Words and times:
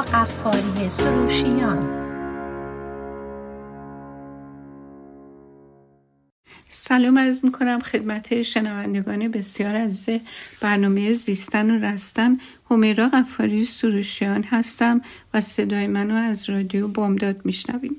قفاری 0.00 0.90
سروشیان. 0.90 2.00
سلام 6.68 7.18
عرض 7.18 7.44
می 7.44 7.52
کنم 7.52 7.80
خدمت 7.80 8.42
شنوندگان 8.42 9.28
بسیار 9.28 9.76
عزیز 9.76 10.20
برنامه 10.62 11.12
زیستن 11.12 11.70
و 11.70 11.84
رستن. 11.84 12.38
همیرا 12.70 13.08
قفاری 13.08 13.64
سروشیان 13.64 14.42
هستم 14.42 15.00
و 15.34 15.40
صدای 15.40 15.86
منو 15.86 16.14
از 16.14 16.50
رادیو 16.50 16.88
بامداد 16.88 17.40
میشنویم 17.44 17.96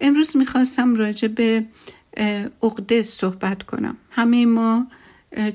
امروز 0.00 0.36
می‌خواستم 0.36 0.94
راجع 0.94 1.28
به 1.28 1.64
عقده 2.62 3.02
صحبت 3.02 3.62
کنم. 3.62 3.96
همه 4.10 4.46
ما 4.46 4.86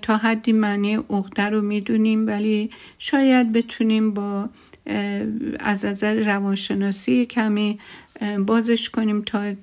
تا 0.02 0.17
حدی 0.17 0.52
معنی 0.52 0.95
عقده 0.95 1.49
رو 1.49 1.61
می‌دونیم 1.61 2.27
ولی 2.27 2.69
شاید 2.99 3.52
بتونیم 3.52 4.13
با 4.13 4.49
از 5.59 5.85
نظر 5.85 6.13
روانشناسی 6.13 7.25
کمی 7.25 7.79
بازش 8.45 8.89
کنیم 8.89 9.21
تا 9.21 9.53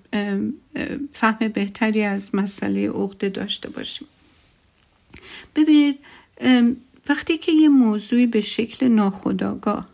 فهم 1.12 1.48
بهتری 1.48 2.02
از 2.02 2.34
مسئله 2.34 2.91
عقده 2.91 3.28
داشته 3.28 3.70
باشیم. 3.70 4.09
ببینید 5.56 5.98
وقتی 7.09 7.38
که 7.38 7.52
یه 7.52 7.69
موضوعی 7.69 8.27
به 8.27 8.41
شکل 8.41 8.88
ناخودآگاه 8.88 9.88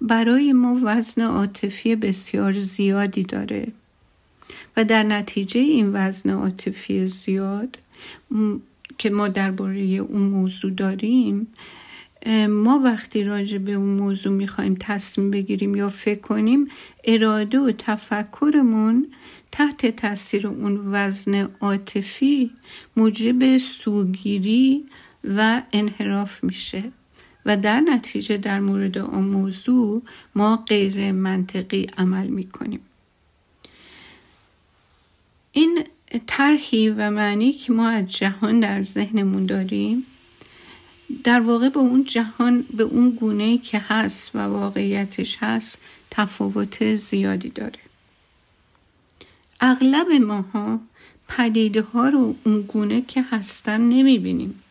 برای 0.00 0.52
ما 0.52 0.80
وزن 0.84 1.22
عاطفی 1.22 1.96
بسیار 1.96 2.58
زیادی 2.58 3.22
داره 3.22 3.66
و 4.76 4.84
در 4.84 5.02
نتیجه 5.02 5.60
این 5.60 5.90
وزن 5.92 6.30
عاطفی 6.30 7.06
زیاد 7.06 7.78
که 8.98 9.10
ما 9.10 9.28
درباره 9.28 9.80
اون 9.80 10.22
موضوع 10.22 10.70
داریم 10.70 11.46
ما 12.48 12.80
وقتی 12.84 13.24
راجع 13.24 13.58
به 13.58 13.72
اون 13.72 13.88
موضوع 13.88 14.32
می‌خوایم 14.32 14.76
تصمیم 14.80 15.30
بگیریم 15.30 15.74
یا 15.74 15.88
فکر 15.88 16.20
کنیم 16.20 16.68
اراده 17.04 17.58
و 17.58 17.72
تفکرمون 17.78 19.06
تحت 19.52 19.96
تاثیر 19.96 20.46
اون 20.46 20.80
وزن 20.92 21.48
عاطفی 21.60 22.50
موجب 22.96 23.58
سوگیری 23.58 24.84
و 25.24 25.62
انحراف 25.72 26.44
میشه. 26.44 26.84
و 27.46 27.56
در 27.56 27.80
نتیجه 27.80 28.36
در 28.36 28.60
مورد 28.60 28.98
اون 28.98 29.24
موضوع 29.24 30.02
ما 30.34 30.56
غیر 30.56 31.12
منطقی 31.12 31.86
عمل 31.98 32.26
می‌کنیم. 32.26 32.80
این 35.52 35.84
طرحی 36.26 36.90
و 36.90 37.10
معنی 37.10 37.52
که 37.52 37.72
ما 37.72 37.88
از 37.88 38.06
جهان 38.06 38.60
در 38.60 38.82
ذهنمون 38.82 39.46
داریم 39.46 40.06
در 41.24 41.40
واقع 41.40 41.68
به 41.68 41.78
اون 41.78 42.04
جهان 42.04 42.64
به 42.76 42.82
اون 42.82 43.10
گونه 43.10 43.58
که 43.58 43.78
هست 43.78 44.30
و 44.34 44.38
واقعیتش 44.38 45.38
هست 45.40 45.82
تفاوت 46.10 46.96
زیادی 46.96 47.48
داره. 47.48 47.78
اغلب 49.60 50.06
ماها 50.12 50.80
پدیده 51.28 51.82
ها 51.82 52.08
رو 52.08 52.34
اون 52.44 52.62
گونه 52.62 53.02
که 53.02 53.22
هستن 53.22 53.80
نمی‌بینیم 53.80 54.62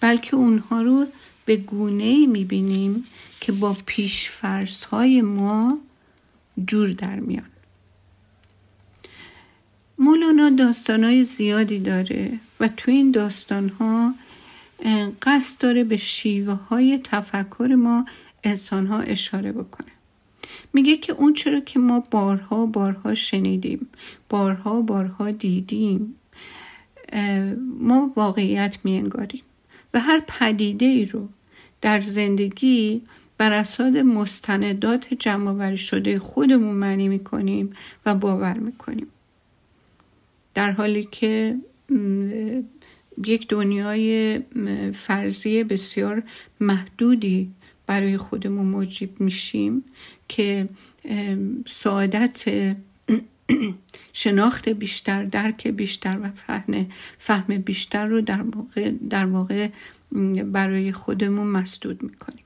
بلکه 0.00 0.36
اونها 0.36 0.82
رو 0.82 1.06
به 1.44 1.56
گونه 1.56 2.26
می‌بینیم 2.26 3.04
که 3.40 3.52
با 3.52 3.76
پیشفرس 3.86 4.84
های 4.84 5.22
ما 5.22 5.78
جور 6.66 6.88
در 6.88 7.20
میان. 7.20 7.44
مولانا 9.98 10.50
داستانهای 10.50 11.24
زیادی 11.24 11.78
داره 11.78 12.38
و 12.60 12.68
تو 12.68 12.90
این 12.90 13.10
داستان 13.10 13.68
ها 13.68 14.14
قصد 15.22 15.60
داره 15.60 15.84
به 15.84 15.96
شیوه 15.96 16.52
های 16.52 17.00
تفکر 17.04 17.74
ما 17.78 18.06
انسان 18.44 18.86
ها 18.86 19.00
اشاره 19.00 19.52
بکنه. 19.52 19.92
میگه 20.72 20.96
که 20.96 21.12
اون 21.12 21.32
چرا 21.32 21.60
که 21.60 21.78
ما 21.78 22.00
بارها 22.10 22.66
بارها 22.66 23.14
شنیدیم 23.14 23.88
بارها 24.28 24.82
بارها 24.82 25.30
دیدیم 25.30 26.14
ما 27.78 28.12
واقعیت 28.16 28.76
میانگاریم 28.84 29.42
و 29.94 30.00
هر 30.00 30.22
پدیده 30.26 30.86
ای 30.86 31.04
رو 31.04 31.28
در 31.80 32.00
زندگی 32.00 33.02
بر 33.38 33.52
اساس 33.52 33.94
مستندات 33.94 35.14
جمع 35.14 35.76
شده 35.76 36.18
خودمون 36.18 36.74
معنی 36.74 37.08
می‌کنیم 37.08 37.72
و 38.06 38.14
باور 38.14 38.58
می‌کنیم. 38.58 39.06
در 40.54 40.72
حالی 40.72 41.08
که 41.12 41.56
یک 43.26 43.48
دنیای 43.48 44.40
فرضی 44.94 45.64
بسیار 45.64 46.22
محدودی 46.60 47.50
برای 47.86 48.16
خودمون 48.16 48.66
موجب 48.66 49.20
میشیم 49.20 49.84
که 50.28 50.68
سعادت 51.68 52.44
شناخت 54.12 54.68
بیشتر 54.68 55.24
درک 55.24 55.68
بیشتر 55.68 56.18
و 56.22 56.30
فهم, 56.30 56.86
فهم 57.18 57.58
بیشتر 57.58 58.06
رو 58.06 58.20
در 58.20 58.42
واقع, 58.42 58.90
در 59.10 59.26
واقع 59.26 59.68
برای 60.52 60.92
خودمون 60.92 61.46
مسدود 61.46 62.02
می‌کنیم. 62.02 62.44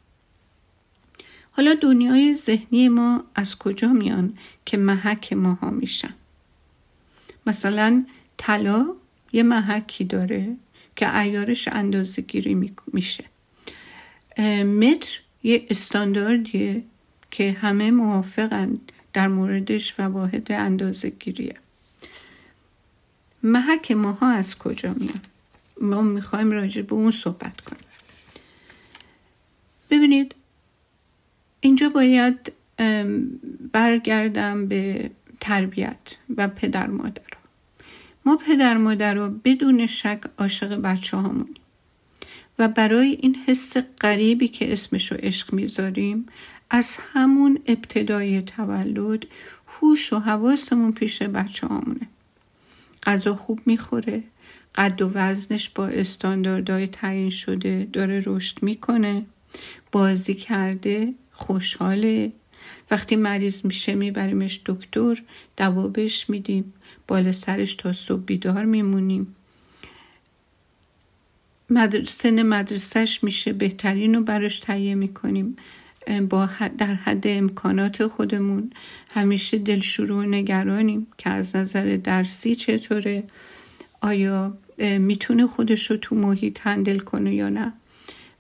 حالا 1.51 1.75
دنیای 1.75 2.35
ذهنی 2.35 2.89
ما 2.89 3.25
از 3.35 3.59
کجا 3.59 3.93
میان 3.93 4.39
که 4.65 4.77
محک 4.77 5.33
ماها 5.33 5.71
میشن؟ 5.71 6.15
مثلا 7.47 8.05
طلا 8.37 8.87
یه 9.37 9.43
محکی 9.43 10.05
داره 10.05 10.57
که 10.97 11.17
ایارش 11.17 11.69
اندازه 11.69 12.23
گیری 12.23 12.73
میشه. 12.93 13.25
متر 14.65 15.21
یه 15.43 15.67
استانداردیه 15.71 16.83
که 17.31 17.53
همه 17.53 17.91
موافقن 17.91 18.79
در 19.13 19.29
موردش 19.29 19.95
و 19.99 20.03
واحد 20.03 20.53
اندازه 20.53 21.11
گیریه 21.11 21.57
محک 23.43 23.93
ماها 23.93 24.31
از 24.31 24.59
کجا 24.59 24.95
میاد؟ 24.95 25.27
ما 25.81 26.03
می‌خوایم 26.03 26.51
راجع 26.51 26.83
به 26.83 26.95
اون 26.95 27.11
صحبت 27.11 27.61
کنیم. 27.61 27.85
ببینید 29.91 30.35
اینجا 31.61 31.89
باید 31.89 32.53
برگردم 33.73 34.67
به 34.67 35.11
تربیت 35.41 35.99
و 36.37 36.49
پدر 36.49 36.87
مادر 36.87 37.23
ما 38.27 38.37
پدر 38.37 38.77
مادر 38.77 39.15
رو 39.15 39.31
بدون 39.45 39.87
شک 39.87 40.21
عاشق 40.39 40.75
بچه 40.75 41.17
هامونیم 41.17 41.55
و 42.59 42.69
برای 42.69 43.19
این 43.21 43.37
حس 43.47 43.77
غریبی 44.01 44.49
که 44.49 44.73
اسمشو 44.73 45.15
عشق 45.15 45.53
می‌ذاریم 45.53 46.27
از 46.71 46.97
همون 47.13 47.59
ابتدای 47.67 48.43
تولد 48.43 49.27
هوش 49.69 50.13
و 50.13 50.19
حواسمون 50.19 50.93
پیش 50.93 51.23
بچه 51.23 51.67
هامونه 51.67 52.09
غذا 53.03 53.35
خوب 53.35 53.61
می‌خوره 53.67 54.23
قد 54.75 55.03
و 55.03 55.11
وزنش 55.15 55.69
با 55.69 55.87
استانداردهای 55.87 56.87
تعیین 56.87 57.31
شده 57.31 57.89
داره 57.93 58.23
رشد 58.27 58.63
می‌کنه 58.63 59.27
بازی 59.93 60.35
کرده 60.35 61.15
خوشحاله. 61.33 62.33
وقتی 62.91 63.17
مریض 63.17 63.65
میشه 63.65 63.95
میبریمش 63.95 64.61
دکتر 64.67 65.23
دوا 65.57 65.89
بهش 65.89 66.31
میدیم. 66.31 66.73
بالا 67.09 67.33
سرش 67.33 67.75
تا 67.75 67.93
صبح 67.93 68.23
بیدار 68.23 68.65
میمونیم. 68.65 69.37
سن 72.07 72.43
مدرسهش 72.43 73.25
میشه 73.25 73.53
بهترین 73.53 74.15
رو 74.15 74.23
براش 74.23 74.61
تهیه 74.61 74.95
می‌کنیم. 74.95 75.57
با 76.29 76.49
در 76.79 76.95
حد 76.95 77.27
امکانات 77.27 78.07
خودمون. 78.07 78.73
همیشه 79.11 79.59
دلشورو 79.59 80.21
و 80.21 80.23
نگرانیم 80.23 81.07
که 81.19 81.31
از 81.31 81.57
نظر 81.57 81.99
درسی 82.05 82.55
چطوره. 82.55 83.25
آیا 84.01 84.59
می‌تونه 84.79 85.47
خودش 85.47 85.91
رو 85.91 85.97
تو 85.97 86.15
محیط 86.15 86.61
هندل 86.61 86.99
کنه 86.99 87.35
یا 87.35 87.49
نه؟ 87.49 87.73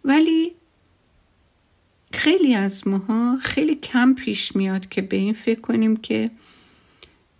ولی 0.04 0.52
خیلی 2.12 2.54
از 2.54 2.88
ماها 2.88 3.38
خیلی 3.42 3.74
کم 3.74 4.14
پیش 4.14 4.56
میاد 4.56 4.88
که 4.88 5.02
به 5.02 5.16
این 5.16 5.34
فکر 5.34 5.60
کنیم 5.60 5.96
که 5.96 6.30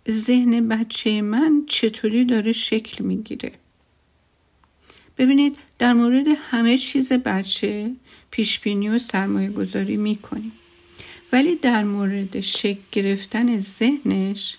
ذهن 0.09 0.67
بچه 0.67 1.21
من 1.21 1.63
چطوری 1.67 2.25
داره 2.25 2.51
شکل 2.51 3.03
می‌گیره. 3.03 3.51
ببینید 5.17 5.57
در 5.79 5.93
مورد 5.93 6.25
همه 6.27 6.77
چیز 6.77 7.13
بچه 7.13 7.91
پیشبینی 8.31 8.89
و 8.89 8.99
سرمایه 8.99 9.49
گذاری 9.49 9.97
می‌کنیم. 9.97 10.51
ولی 11.33 11.55
در 11.55 11.83
مورد 11.83 12.39
شکل 12.39 12.79
گرفتن 12.91 13.59
ذهنش 13.59 14.57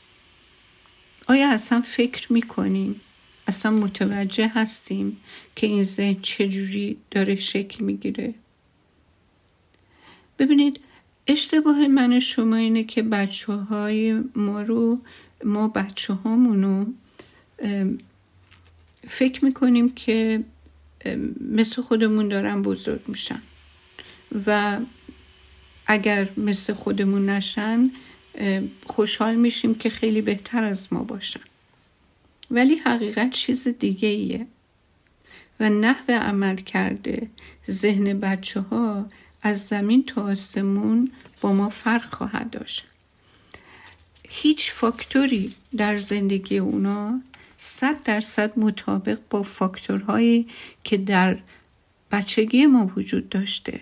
آیا 1.26 1.50
اصلا 1.50 1.80
فکر 1.80 2.32
می‌کنیم؟ 2.32 3.00
اصلا 3.46 3.72
متوجه 3.72 4.48
هستیم 4.48 5.16
که 5.56 5.66
این 5.66 5.82
ذهن 5.82 6.16
چجوری 6.22 6.96
داره 7.10 7.36
شکل 7.36 7.84
می‌گیره؟ 7.84 8.34
ببینید 10.38 10.80
اشتباه 11.26 11.88
من 11.88 12.20
شما 12.20 12.56
اینه 12.56 12.84
که 12.84 13.02
بچه 13.02 13.52
های 13.52 14.20
ما 14.34 14.62
رو 14.62 14.98
ما 15.44 15.69
بچه 15.69 16.14
هامونو 16.14 16.87
فکر 19.08 19.44
می‌کنیم 19.44 19.88
که 19.88 20.44
مثل 21.40 21.82
خودمون 21.82 22.29
دارن 22.29 22.62
بزرگ 22.62 23.00
میشن. 23.06 23.43
و 24.46 24.79
اگر 25.87 26.29
مثل 26.37 26.73
خودمون 26.73 27.29
نشن 27.29 27.90
خوشحال 28.87 29.35
میشیم 29.35 29.75
که 29.75 29.90
خیلی 29.90 30.20
بهتر 30.20 30.64
از 30.64 30.93
ما 30.93 31.02
باشن. 31.02 31.41
ولی 32.50 32.75
حقیقت 32.75 33.31
چیز 33.31 33.69
دیگه 33.69 34.08
ایه. 34.08 34.46
و 35.61 35.70
نحو 35.70 36.12
عمل 36.12 36.56
کرده 36.56 37.29
ذهن 37.70 38.20
بچه 38.20 38.61
ها 38.61 39.06
از 39.43 39.67
زمین 39.67 40.05
تا 40.05 40.23
آسمون 40.23 41.12
با 41.41 41.52
ما 41.52 41.69
فرق 41.69 42.05
خواهد 42.05 42.50
داشت. 42.50 42.84
هیچ 44.28 44.72
فاکتوری 44.72 45.54
در 45.76 45.98
زندگی 45.98 46.58
اونا 46.58 47.20
صد 47.58 48.02
درصد 48.02 48.58
مطابق 48.58 49.19
با 49.30 49.42
فاکتورهایی 49.42 50.46
که 50.84 50.96
در 50.96 51.38
بچگی 52.12 52.66
ما 52.66 52.90
وجود 52.96 53.28
داشته 53.28 53.80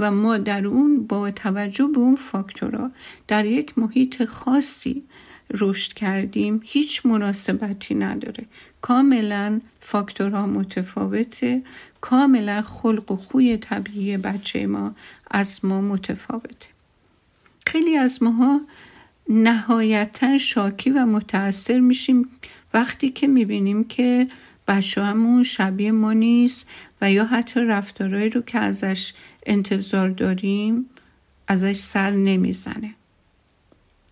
و 0.00 0.10
ما 0.10 0.38
در 0.38 0.66
اون 0.66 1.06
با 1.06 1.30
توجه 1.30 1.86
به 1.86 1.98
اون 1.98 2.16
فاکتورها 2.16 2.90
در 3.28 3.46
یک 3.46 3.78
محیط 3.78 4.24
خاصی 4.24 5.02
رشد 5.50 5.92
کردیم 5.92 6.60
هیچ 6.64 7.06
مناسبتی 7.06 7.94
نداره. 7.94 8.46
کاملا 8.80 9.60
فاکتورها 9.80 10.46
متفاوته 10.46 11.62
کاملا 12.00 12.62
خلق 12.62 13.12
و 13.12 13.16
خوی 13.16 13.56
طبیعی 13.56 14.16
بچه 14.16 14.66
ما 14.66 14.94
از 15.30 15.64
ما 15.64 15.80
متفاوته. 15.80 16.68
خیلی 17.66 17.96
از 17.96 18.22
ماها 18.22 18.60
نهایتا 19.28 20.38
شاکی 20.38 20.90
و 20.90 21.06
متاثر 21.06 21.80
میشیم 21.80 22.28
وقتی 22.74 23.10
که 23.10 23.26
می‌بینیم 23.26 23.84
که 23.84 24.28
بچه 24.68 25.02
همون 25.02 25.42
شبیه 25.42 25.92
ما 25.92 26.12
نیست 26.12 26.68
و 27.00 27.12
یا 27.12 27.24
حتی 27.24 27.60
رفتارهایی 27.60 28.30
رو 28.30 28.40
که 28.40 28.58
ازش 28.58 29.12
انتظار 29.46 30.08
داریم 30.08 30.86
ازش 31.48 31.76
سر 31.76 32.10
نمی‌زنه. 32.10 32.94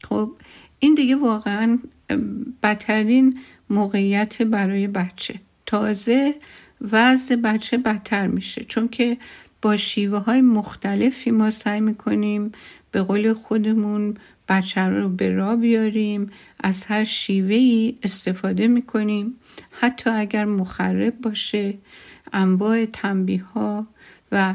خب 0.02 0.32
این 0.78 0.94
دیگه 0.94 1.16
واقعا 1.16 1.78
بدترین 2.62 3.38
موقعیت 3.70 4.42
برای 4.42 4.86
بچه. 4.86 5.40
تازه 5.66 6.34
وضع 6.92 7.36
بچه 7.36 7.76
بدتر 7.76 8.26
میشه. 8.26 8.64
چون 8.64 8.88
که 8.88 9.16
با 9.62 9.76
شیوه 9.76 10.18
های 10.18 10.40
مختلفی 10.40 11.30
ما 11.30 11.50
سعی 11.50 11.80
می‌کنیم 11.80 12.52
به 12.90 13.02
قول 13.02 13.32
خودمون 13.32 14.16
بچه 14.48 14.80
رو 14.80 15.08
به 15.08 15.30
راه 15.30 15.56
بیاریم 15.56 16.30
از 16.60 16.84
هر 16.84 17.04
شیوه 17.04 17.54
ای 17.54 17.94
استفاده 18.02 18.68
می‌کنیم. 18.68 19.34
حتی 19.70 20.10
اگر 20.10 20.44
مخرب 20.44 21.20
باشه 21.20 21.74
انواع 22.32 22.84
تنبیه 22.84 23.42
ها 23.42 23.86
و 24.32 24.54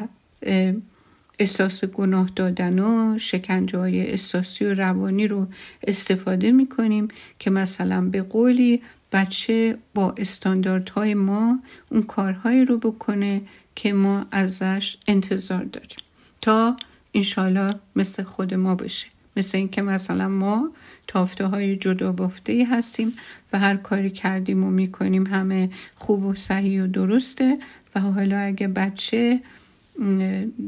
احساس 1.40 1.86
گناه 1.86 2.30
دادن 2.36 2.80
و 2.80 3.20
شکنجه 3.20 3.78
های 3.78 4.02
احساسی 4.02 4.66
و 4.66 4.74
روانی 4.74 5.28
رو 5.28 5.48
استفاده 5.88 6.52
می 6.52 6.68
کنیم 6.70 7.08
که 7.40 7.50
مثلا 7.50 8.02
به 8.02 8.22
قولی 8.22 8.82
بچه 9.12 9.78
با 9.94 10.16
استانداردهای 10.18 11.14
ما 11.14 11.60
اون 11.90 12.04
کارهایی 12.04 12.66
رو 12.66 12.78
بکنه 12.78 13.42
که 13.76 13.94
ما 13.94 14.26
ازش 14.32 14.98
انتظار 15.08 15.64
داریم. 15.64 15.98
تا 16.42 16.76
انشالله 17.14 17.76
مثل 17.96 18.24
خود 18.24 18.54
ما 18.54 18.76
بشه 18.76 19.08
مثل 19.36 19.58
اینکه 19.58 19.82
مثلا 19.82 20.28
ما 20.28 20.72
تافته 21.08 21.46
های 21.46 21.76
جدا 21.76 22.12
بافته 22.12 22.68
هستیم 22.72 23.14
و 23.54 23.60
هر 23.60 23.76
کاری 23.76 24.10
کردیم 24.10 24.64
و 24.64 24.70
می‌کنیم 24.70 25.28
همه 25.28 25.70
خوب 25.96 26.26
و 26.26 26.36
صحیح 26.36 26.84
و 26.84 26.88
درسته 26.88 27.58
و 27.96 28.00
حالا 28.00 28.38
اگه 28.38 28.68
بچه 28.68 29.40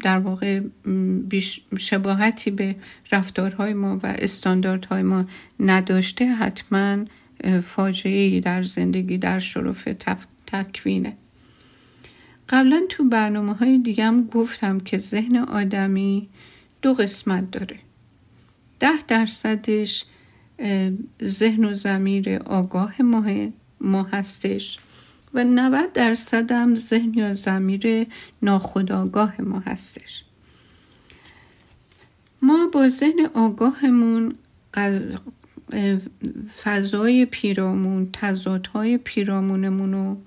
در 0.02 0.20
واقع 0.20 0.62
شباهتی 1.80 2.52
به 2.52 2.76
رفتارهای 3.12 3.74
ما 3.74 4.00
و 4.04 4.16
استانداردهای 4.20 5.02
ما 5.02 5.26
نداشته 5.60 6.26
حتما 6.26 7.06
فاجعه 7.64 8.40
در 8.40 8.64
زندگی 8.64 9.18
در 9.18 9.40
شرف 9.40 9.88
تکوینه. 10.48 11.14
قبلا 12.50 12.82
تو 12.90 13.10
برنامه 13.10 13.54
های 13.54 13.78
دیگم 13.78 14.28
گفتم 14.28 14.80
که 14.80 14.98
ذهن 14.98 15.38
آدمی 15.38 16.28
دو 16.82 16.94
قسمت 16.94 17.52
داره. 17.52 17.80
ده 18.80 19.02
درصدش 19.08 20.06
ذهن 21.24 21.66
و 21.66 21.76
زمیر 21.76 22.36
آگاه 22.36 23.02
ما 23.82 24.04
هستش 24.04 24.80
و 25.34 25.44
90 25.44 25.94
درصد 25.94 26.52
هم 26.52 26.76
ذهن 26.76 27.14
یا 27.14 27.34
زمیر 27.34 28.08
ناخودآگاه 28.42 29.42
ما 29.42 29.60
هستش. 29.60 30.24
ما 32.42 32.70
با 32.74 32.90
ذهن 32.90 33.30
آگاهمون 33.34 34.36
فضای 36.64 37.26
پیرامون 37.26 38.10
تضادهای 38.14 38.98
پیرامونمون 38.98 39.94
رو 39.94 40.18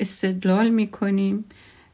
استدلال 0.00 0.68
می‌کنیم 0.68 1.44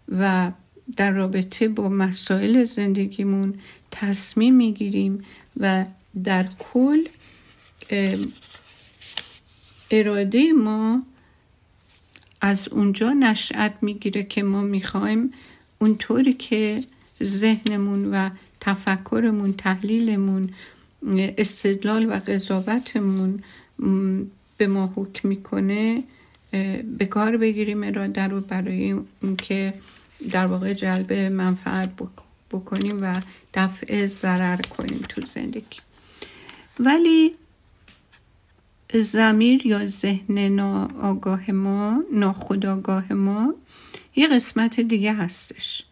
و 0.08 0.52
در 0.96 1.10
رابطه 1.10 1.68
با 1.68 1.88
مسائل 1.88 2.64
زندگیمون 2.64 3.54
تصمیم 3.90 4.54
می‌گیریم 4.54 5.24
و 5.56 5.84
در 6.24 6.46
کل 6.58 7.08
اراده 9.90 10.52
ما 10.52 11.02
از 12.40 12.68
اونجا 12.68 13.12
نشأت 13.12 13.74
می‌گیره 13.82 14.22
که 14.22 14.42
ما 14.42 14.62
می‌خوایم 14.62 15.32
اونطوری 15.78 16.32
که 16.32 16.80
ذهنمون 17.22 18.10
و 18.14 18.30
تفکرمون 18.60 19.52
تحلیلمون 19.52 20.50
استدلال 21.38 22.06
و 22.06 22.12
قضاوتمون 22.12 23.42
به 24.56 24.66
ما 24.66 24.92
حکم 24.96 25.28
می‌کنه 25.28 26.02
به 26.98 27.06
کار 27.10 27.36
بگیریم 27.36 27.82
اراده 27.82 28.22
رو 28.22 28.40
برای 28.40 28.94
اینکه 29.22 29.74
در 30.30 30.46
واقع 30.46 30.72
جلب 30.72 31.12
منفعت 31.12 31.90
بکنیم 32.50 32.98
و 33.02 33.14
دفع 33.58 34.06
ضرر 34.06 34.60
کنیم 34.60 35.02
تو 35.08 35.20
زندگی. 35.26 35.78
ولی 36.80 37.34
زمیر 38.94 39.66
یا 39.66 39.86
ذهن 39.86 40.38
ناآگاه 40.38 41.50
ما 41.50 42.04
ناخودآگاه 42.12 43.12
ما 43.12 43.54
یه 44.16 44.28
قسمت 44.28 44.80
دیگه 44.80 45.14
هستش 45.14 45.82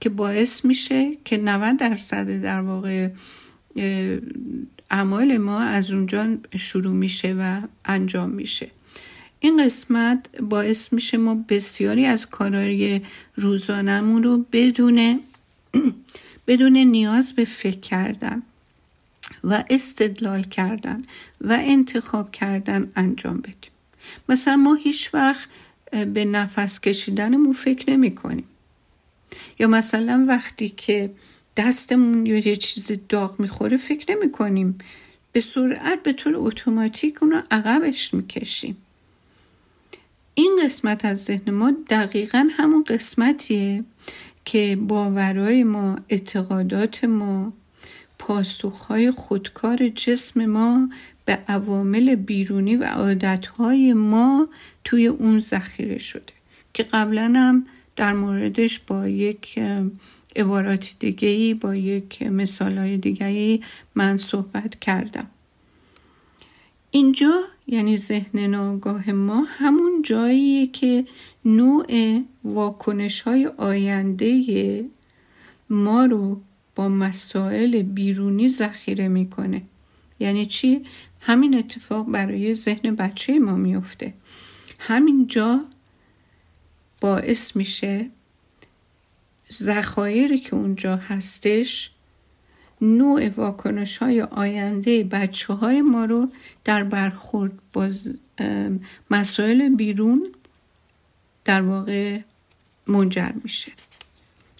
که 0.00 0.08
باعث 0.08 0.64
میشه 0.64 1.16
که 1.24 1.36
90 1.36 1.76
درصد 1.76 2.42
در 2.42 2.60
واقع 2.60 3.08
اعمال 4.90 5.36
ما 5.36 5.60
از 5.60 5.90
اونجا 5.90 6.36
شروع 6.56 6.92
میشه 6.92 7.34
و 7.38 7.60
انجام 7.84 8.30
میشه. 8.30 8.70
این 9.40 9.64
قسمت 9.64 10.40
باعث 10.40 10.92
میشه 10.92 11.16
ما 11.16 11.44
بسیاری 11.48 12.06
از 12.06 12.26
کارهای 12.26 13.00
روزانمون 13.36 14.22
رو 14.22 14.46
بدون 14.52 15.20
بدون 16.48 16.76
نیاز 16.76 17.32
به 17.32 17.44
فکر 17.44 17.80
کردن 17.80 18.42
و 19.44 19.64
استدلال 19.70 20.42
کردن 20.42 21.02
و 21.40 21.58
انتخاب 21.60 22.32
کردن 22.32 22.92
انجام 22.96 23.40
بدیم. 23.40 23.70
مثلا 24.28 24.56
ما 24.56 24.74
هیچ 24.74 25.14
وقت 25.14 25.48
به 25.90 26.24
نفس 26.24 26.80
کشیدنمون 26.80 27.52
فکر 27.52 27.90
نمی 27.90 28.14
کنیم. 28.14 28.44
یا 29.58 29.68
مثلا 29.68 30.24
وقتی 30.28 30.68
که 30.68 31.10
دستمون 31.56 32.26
یه 32.26 32.56
چیز 32.56 32.92
داغ 33.08 33.40
می‌خوره 33.40 33.76
فکر 33.76 34.16
نمی 34.16 34.32
کنیم. 34.32 34.78
به 35.32 35.40
سرعت 35.40 36.02
به 36.02 36.12
طور 36.12 36.32
اتوماتیک 36.36 37.22
اونو 37.22 37.42
عقبش 37.50 38.14
می‌کشیم. 38.14 38.76
این 40.34 40.60
قسمت 40.64 41.04
از 41.04 41.24
ذهن 41.24 41.50
ما 41.50 41.72
دقیقا 41.90 42.48
همون 42.56 42.84
قسمتیه 42.84 43.84
که 44.48 44.78
باورهای 44.88 45.64
ما 45.64 45.98
اعتقادات 46.08 47.04
ما 47.04 47.52
پاسخهای 48.18 49.10
خودکار 49.10 49.88
جسم 49.88 50.46
ما 50.46 50.88
به 51.24 51.38
عوامل 51.48 52.14
بیرونی 52.14 52.76
و 52.76 52.84
عادتهای 52.84 53.92
ما 53.92 54.48
توی 54.84 55.06
اون 55.06 55.40
ذخیره 55.40 55.98
شده. 55.98 56.32
که 56.74 56.82
قبلا 56.82 57.32
هم 57.36 57.66
در 57.96 58.12
موردش 58.12 58.80
با 58.86 59.08
یک 59.08 59.58
عبارات 60.36 60.94
دیگه 60.98 61.54
با 61.54 61.74
یک 61.74 62.22
مثال 62.22 62.78
های 62.78 62.96
دیگه 62.96 63.60
من 63.94 64.16
صحبت 64.16 64.80
کردم. 64.80 65.26
اینجا 66.90 67.40
یعنی 67.68 67.96
ذهن 67.96 68.40
ناگاه 68.40 69.10
ما 69.10 69.44
همون 69.48 70.02
جاییه 70.02 70.66
که 70.66 71.04
نوع 71.44 72.20
واکنش 72.44 73.20
های 73.20 73.46
آینده 73.46 74.84
ما 75.70 76.04
رو 76.04 76.40
با 76.74 76.88
مسائل 76.88 77.82
بیرونی 77.82 78.48
ذخیره 78.48 79.08
می‌کنه. 79.08 79.62
یعنی 80.20 80.46
چی؟ 80.46 80.82
همین 81.20 81.58
اتفاق 81.58 82.06
برای 82.10 82.54
ذهن 82.54 82.94
بچه 82.94 83.38
ما 83.38 83.56
میفته 83.56 84.14
همینجا 84.78 85.64
باعث 87.00 87.56
میشه 87.56 88.10
ذخایری 89.52 90.38
که 90.38 90.56
اونجا 90.56 90.96
هستش 90.96 91.90
نوع 92.82 93.28
واکنش 93.28 93.96
های 93.96 94.22
آینده 94.22 95.04
بچه 95.04 95.54
های 95.54 95.82
ما 95.82 96.04
رو 96.04 96.28
در 96.64 96.84
برخورد 96.84 97.52
با 97.72 97.90
مسائل 99.10 99.68
بیرون 99.68 100.26
در 101.44 101.62
واقع 101.62 102.20
منجر 102.86 103.32
میشه. 103.42 103.72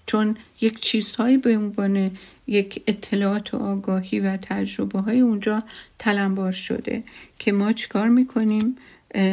چون 0.06 0.36
یک 0.60 0.80
چیزهایی 0.80 1.38
به 1.38 1.56
عنوان 1.56 2.10
یک 2.46 2.82
اطلاعات 2.86 3.54
و 3.54 3.56
آگاهی 3.56 4.20
و 4.20 4.36
تجربه 4.36 5.00
های 5.00 5.20
اونجا 5.20 5.62
تلمبار 5.98 6.52
شده 6.52 7.02
که 7.38 7.52
ما 7.52 7.72
چیکار 7.72 8.08
می‌کنیم؟ 8.08 8.76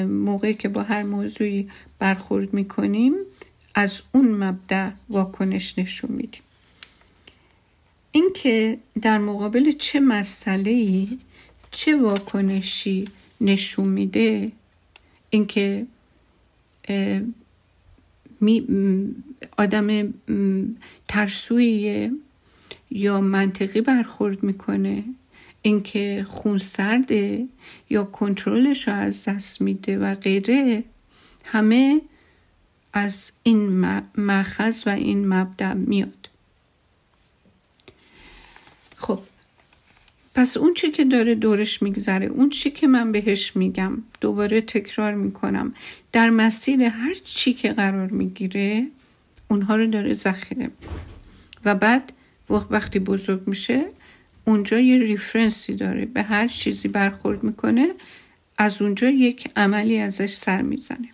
موقعی 0.07 0.53
که 0.53 0.69
با 0.69 0.83
هر 0.83 1.03
موضوعی 1.03 1.69
برخورد 1.99 2.53
می‌کنیم 2.53 3.13
از 3.75 4.01
اون 4.11 4.31
مبدع 4.31 4.89
واکنش 5.09 5.79
نشون 5.79 6.11
میدیم. 6.11 6.41
اینکه 8.15 8.77
در 9.01 9.17
مقابل 9.17 9.71
چه 9.71 9.99
مسئله 9.99 11.07
چه 11.71 11.95
واکنشی 11.95 13.07
نشون 13.41 13.87
میده 13.87 14.51
اینکه 15.29 15.87
آدم 19.57 20.13
ترسویه 21.07 22.11
یا 22.91 23.21
منطقی 23.21 23.81
برخورد 23.81 24.43
می‌کنه 24.43 25.03
اینکه 25.61 26.25
خونسرده 26.29 27.47
یا 27.89 28.03
کنترلش 28.03 28.87
رو 28.87 28.93
از 28.93 29.25
دست 29.25 29.61
میده 29.61 29.99
و 29.99 30.15
غیره 30.15 30.83
همه 31.43 32.01
از 32.93 33.31
این 33.43 33.79
مخز 34.17 34.83
و 34.87 34.89
این 34.89 35.27
مبدع 35.27 35.73
میاد 35.73 36.29
خب 39.05 39.19
پس 40.35 40.57
اون 40.57 40.73
چی 40.73 40.91
که 40.91 41.05
داره 41.05 41.35
دورش 41.35 41.81
میگذره 41.81 42.25
اون 42.25 42.49
چی 42.49 42.71
که 42.71 42.87
من 42.87 43.11
بهش 43.11 43.55
میگم 43.55 43.97
دوباره 44.21 44.61
تکرار 44.61 45.13
می‌کنم. 45.13 45.73
در 46.11 46.29
مسیر 46.29 46.83
هر 46.83 47.13
چی 47.13 47.53
که 47.53 47.71
قرار 47.71 48.07
می‌گیره 48.07 48.87
اونها 49.47 49.75
رو 49.75 49.87
داره 49.87 50.13
ذخیره 50.13 50.71
و 51.65 51.75
بعد 51.75 52.13
وقتی 52.49 52.99
بزرگ 52.99 53.41
میشه 53.45 53.85
اونجا 54.45 54.79
یه 54.79 54.97
ریفرنسی 54.97 55.75
داره. 55.75 56.05
به 56.05 56.23
هر 56.23 56.47
چیزی 56.47 56.87
برخورد 56.87 57.43
می‌کنه 57.43 57.87
از 58.57 58.81
اونجا 58.81 59.09
یک 59.09 59.51
عملی 59.55 59.99
ازش 59.99 60.33
سر 60.33 60.61
می‌زنه. 60.61 61.09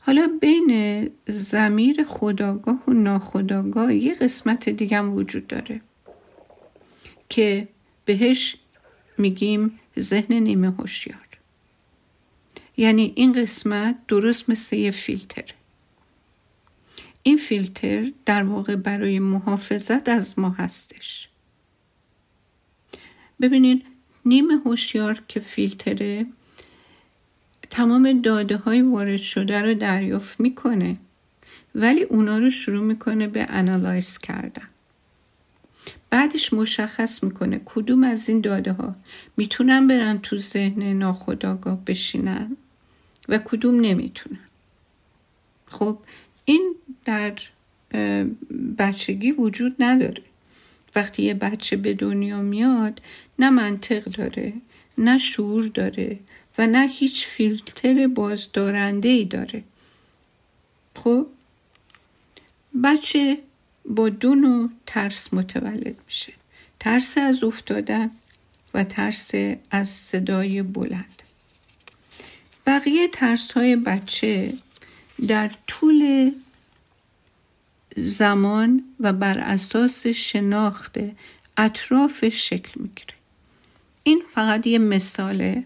حالا 0.00 0.38
بین 0.40 1.10
زمیر 1.28 2.04
خداگاه 2.04 2.82
و 2.88 2.92
ناخداگاه 2.92 3.94
یه 3.94 4.14
قسمت 4.14 4.68
دیگه 4.68 4.98
هم 4.98 5.14
وجود 5.14 5.46
داره. 5.46 5.80
که 7.32 7.68
بهش 8.04 8.56
میگیم 9.18 9.78
ذهن 10.00 10.34
نیمه 10.34 10.70
هوشیار. 10.70 11.28
یعنی 12.76 13.12
این 13.16 13.32
قسمت 13.32 13.98
درست 14.08 14.50
مثل 14.50 14.76
یه 14.76 14.90
فیلتر. 14.90 15.44
این 17.22 17.36
فیلتر 17.36 18.12
در 18.26 18.42
واقع 18.42 18.76
برای 18.76 19.18
محافظت 19.18 20.08
از 20.08 20.38
ما 20.38 20.50
هستش. 20.50 21.28
ببینید 23.40 23.84
نیمه 24.24 24.54
هوشیار 24.64 25.22
که 25.28 25.40
فیلتره 25.40 26.26
تمام 27.70 28.20
داده 28.20 28.56
های 28.56 28.82
وارد 28.82 29.20
شده 29.20 29.62
رو 29.62 29.74
دریافت 29.74 30.40
می‌کنه 30.40 30.96
ولی 31.74 32.02
اونا 32.02 32.38
رو 32.38 32.50
شروع 32.50 32.84
می‌کنه 32.84 33.26
به 33.26 33.46
انالایز 33.48 34.18
کردن. 34.18 34.71
بعدش 36.12 36.52
مشخص 36.52 37.24
می‌کنه 37.24 37.60
کدوم 37.64 38.04
از 38.04 38.28
این 38.28 38.40
داده 38.40 38.72
ها 38.72 38.96
می‌تونن 39.36 39.86
برن 39.86 40.18
تو 40.18 40.38
ذهن 40.38 40.82
ناخداگاه 40.82 41.84
بشینن 41.84 42.56
و 43.28 43.38
کدوم 43.38 43.80
نمی‌تونن. 43.80 44.38
خب 45.66 45.98
این 46.44 46.74
در 47.04 47.32
بچگی 48.78 49.32
وجود 49.32 49.76
نداره. 49.78 50.22
وقتی 50.94 51.22
یه 51.22 51.34
بچه 51.34 51.76
به 51.76 51.94
دنیا 51.94 52.42
میاد 52.42 53.02
نه 53.38 53.50
منطق 53.50 54.04
داره 54.04 54.52
نه 54.98 55.18
شعور 55.18 55.66
داره 55.66 56.18
و 56.58 56.66
نه 56.66 56.88
هیچ 56.88 57.26
فیلتر 57.26 58.06
بازدارنده 58.06 59.08
ای 59.08 59.24
داره. 59.24 59.62
خب 60.96 61.26
بچه 62.84 63.38
با 63.84 64.08
دو 64.08 64.34
نوع 64.34 64.70
ترس 64.86 65.34
متولد 65.34 65.96
میشه. 66.06 66.32
ترس 66.80 67.18
از 67.18 67.44
افتادن 67.44 68.10
و 68.74 68.84
ترس 68.84 69.30
از 69.70 69.88
صدای 69.88 70.62
بلند. 70.62 71.22
بقیه 72.66 73.08
ترس 73.08 73.52
های 73.52 73.76
بچه 73.76 74.52
در 75.28 75.50
طول 75.66 76.32
زمان 77.96 78.84
و 79.00 79.12
بر 79.12 79.38
اساس 79.38 80.06
شناخت 80.06 80.98
اطراف 81.56 82.28
شکل 82.28 82.80
می‌گیره. 82.80 83.14
این 84.02 84.22
فقط 84.34 84.66
یه 84.66 84.78
مثاله 84.78 85.64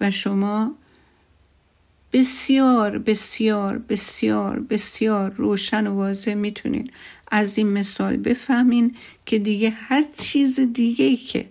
و 0.00 0.10
شما 0.10 0.74
بسیار 2.12 2.98
بسیار 2.98 3.78
بسیار 3.78 4.60
بسیار 4.60 5.30
روشن 5.30 5.86
و 5.86 5.94
واضح 5.94 6.34
می‌تونین 6.34 6.90
از 7.34 7.58
این 7.58 7.68
مثال 7.68 8.16
بفهمین 8.16 8.96
که 9.26 9.38
دیگه 9.38 9.70
هر 9.70 10.04
چیز 10.16 10.60
دیگه 10.60 11.04
ای 11.04 11.16
که 11.16 11.48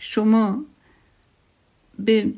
شما 0.00 0.64
به 1.98 2.32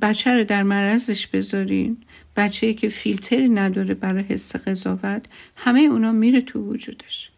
بچه 0.00 0.34
رو 0.34 0.44
در 0.44 0.62
مرزش 0.62 1.26
بذارین 1.26 1.96
بچه 2.36 2.74
که 2.74 2.88
فیلتری 2.88 3.48
نداره 3.48 3.94
برای 3.94 4.22
حس 4.22 4.56
قضاوت 4.56 5.26
همه 5.56 5.80
اونا 5.80 6.12
میره 6.12 6.40
تو 6.40 6.60
وجودش. 6.60 7.30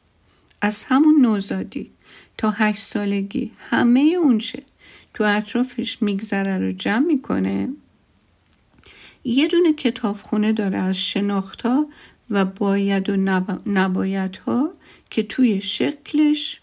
از 0.61 0.85
همون 0.85 1.21
نوزادی 1.21 1.91
تا 2.39 2.51
هشت 2.51 2.83
سالگی 2.83 3.53
همه 3.71 4.01
اونچه 4.01 4.63
تو 5.15 5.25
اطرافش 5.25 6.03
میگذره 6.03 6.59
رو 6.59 6.73
جمع 6.73 7.07
می‌کنه 7.07 7.69
یه 9.25 9.49
دونه 9.49 9.73
کتابخونه 9.73 10.53
داره 10.53 10.79
از 10.79 10.97
شناختا 10.97 11.87
و 12.31 12.45
باید 12.45 13.11
و 13.11 13.17
نباید 13.67 14.37
ها 14.37 14.73
که 15.11 15.23
توی 15.23 15.61
شکلش 15.61 16.61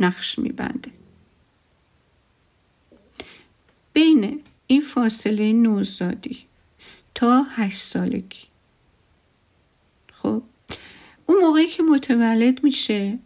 نقش 0.00 0.38
میبنده. 0.38 0.90
بین 3.92 4.40
این 4.66 4.80
فاصله 4.80 5.52
نوزادی 5.52 6.38
تا 7.14 7.42
هشت 7.42 7.82
سالگی. 7.82 8.38
خب 10.12 10.42
اون 11.26 11.38
موقعی 11.40 11.66
که 11.66 11.82
متولد 11.82 12.64
میشه 12.64 13.18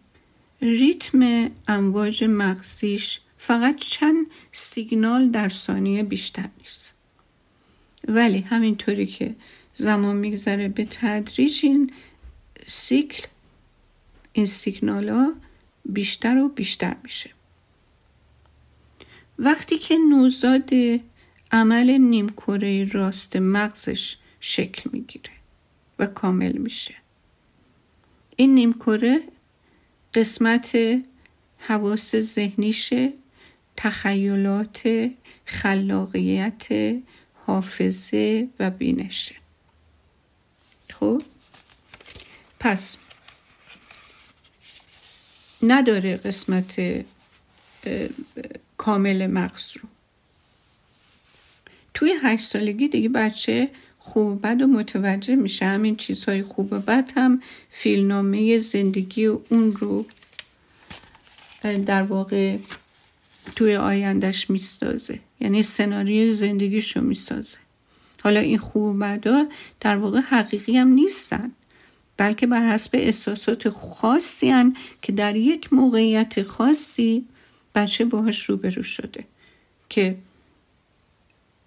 ریتم 0.63 1.51
امواج 1.69 2.25
مغزیش 2.25 3.21
فقط 3.39 3.77
چند 3.77 4.27
سیگنال 4.53 5.29
در 5.29 5.49
ثانیه 5.49 6.03
بیشتر 6.03 6.49
نیست. 6.59 6.95
ولی 8.09 8.39
همینطوری 8.39 9.07
که 9.07 9.35
زمان 9.77 10.17
میگذره 10.17 10.69
به 10.69 10.85
تدریج 10.85 11.61
این 11.63 11.93
سیکل 12.67 13.27
این 14.33 14.47
سیگنال 14.47 15.09
ها 15.09 15.33
بیشتر 15.85 16.39
و 16.39 16.49
بیشتر 16.49 16.97
میشه. 17.03 17.31
وقتی 19.39 19.79
که 19.79 19.97
نوزاد 20.11 20.71
عمل 21.53 21.91
نیمکره 21.91 22.85
راست 22.85 23.37
مغزش 23.37 24.17
شکل 24.41 24.91
می‌گیره 24.93 25.31
و 25.99 26.07
کامل 26.07 26.53
میشه. 26.53 26.95
این 28.37 28.55
نیمکره 28.55 29.23
قسمت 30.15 30.79
حواس 31.59 32.17
ذهنیشه 32.17 33.13
تخیلات 33.77 35.11
خلاقیت 35.45 36.67
حافظه 37.47 38.49
و 38.59 38.71
بینشه. 38.71 39.35
خب. 41.01 41.23
پس 42.61 42.99
نداره 45.63 46.17
قسمت 46.17 47.05
کامل 48.77 49.27
مغز 49.27 49.77
رو. 49.77 49.89
توی 51.95 52.15
هشت 52.23 52.47
سالگی 52.47 52.89
دیگه 52.89 53.09
بچه 53.09 53.71
خوب 53.99 54.43
بد 54.47 54.63
و 54.63 54.67
متوجه 54.67 55.35
میشه. 55.35 55.65
همین 55.65 55.97
چیزهای 55.97 56.43
خوب 56.43 56.73
و 56.73 56.79
بد 56.79 57.13
هم 57.17 57.43
فیلنامه 57.71 58.59
زندگی 58.59 59.27
اون 59.27 59.73
رو 59.73 60.07
در 61.63 62.03
واقع 62.03 62.57
توی 63.57 63.77
آیندهش 63.77 64.51
می‌سازه. 64.51 65.21
یعنی 65.41 65.63
سناریوی 65.63 66.35
زندگیش 66.35 66.97
رو 66.97 67.03
می‌سازه. 67.03 67.59
حالا 68.27 68.41
این 68.41 68.59
خوب 68.59 68.83
و 68.83 68.93
بدا 68.93 69.47
در 69.81 69.97
واقع 69.97 70.21
حقیقی 70.21 70.77
هم 70.77 70.89
نیستن. 70.89 71.53
بلکه 72.17 72.47
بر 72.47 72.73
حسب 72.73 72.91
احساسات 72.95 73.69
خاصی 73.69 74.51
هن 74.51 74.77
که 75.03 75.13
در 75.13 75.37
یک 75.37 75.73
موقعیت 75.73 76.43
خاصی 76.43 77.25
بچه 77.75 78.05
باهاش 78.05 78.45
روبرو 78.45 78.83
شده 78.83 79.25
که 79.89 80.17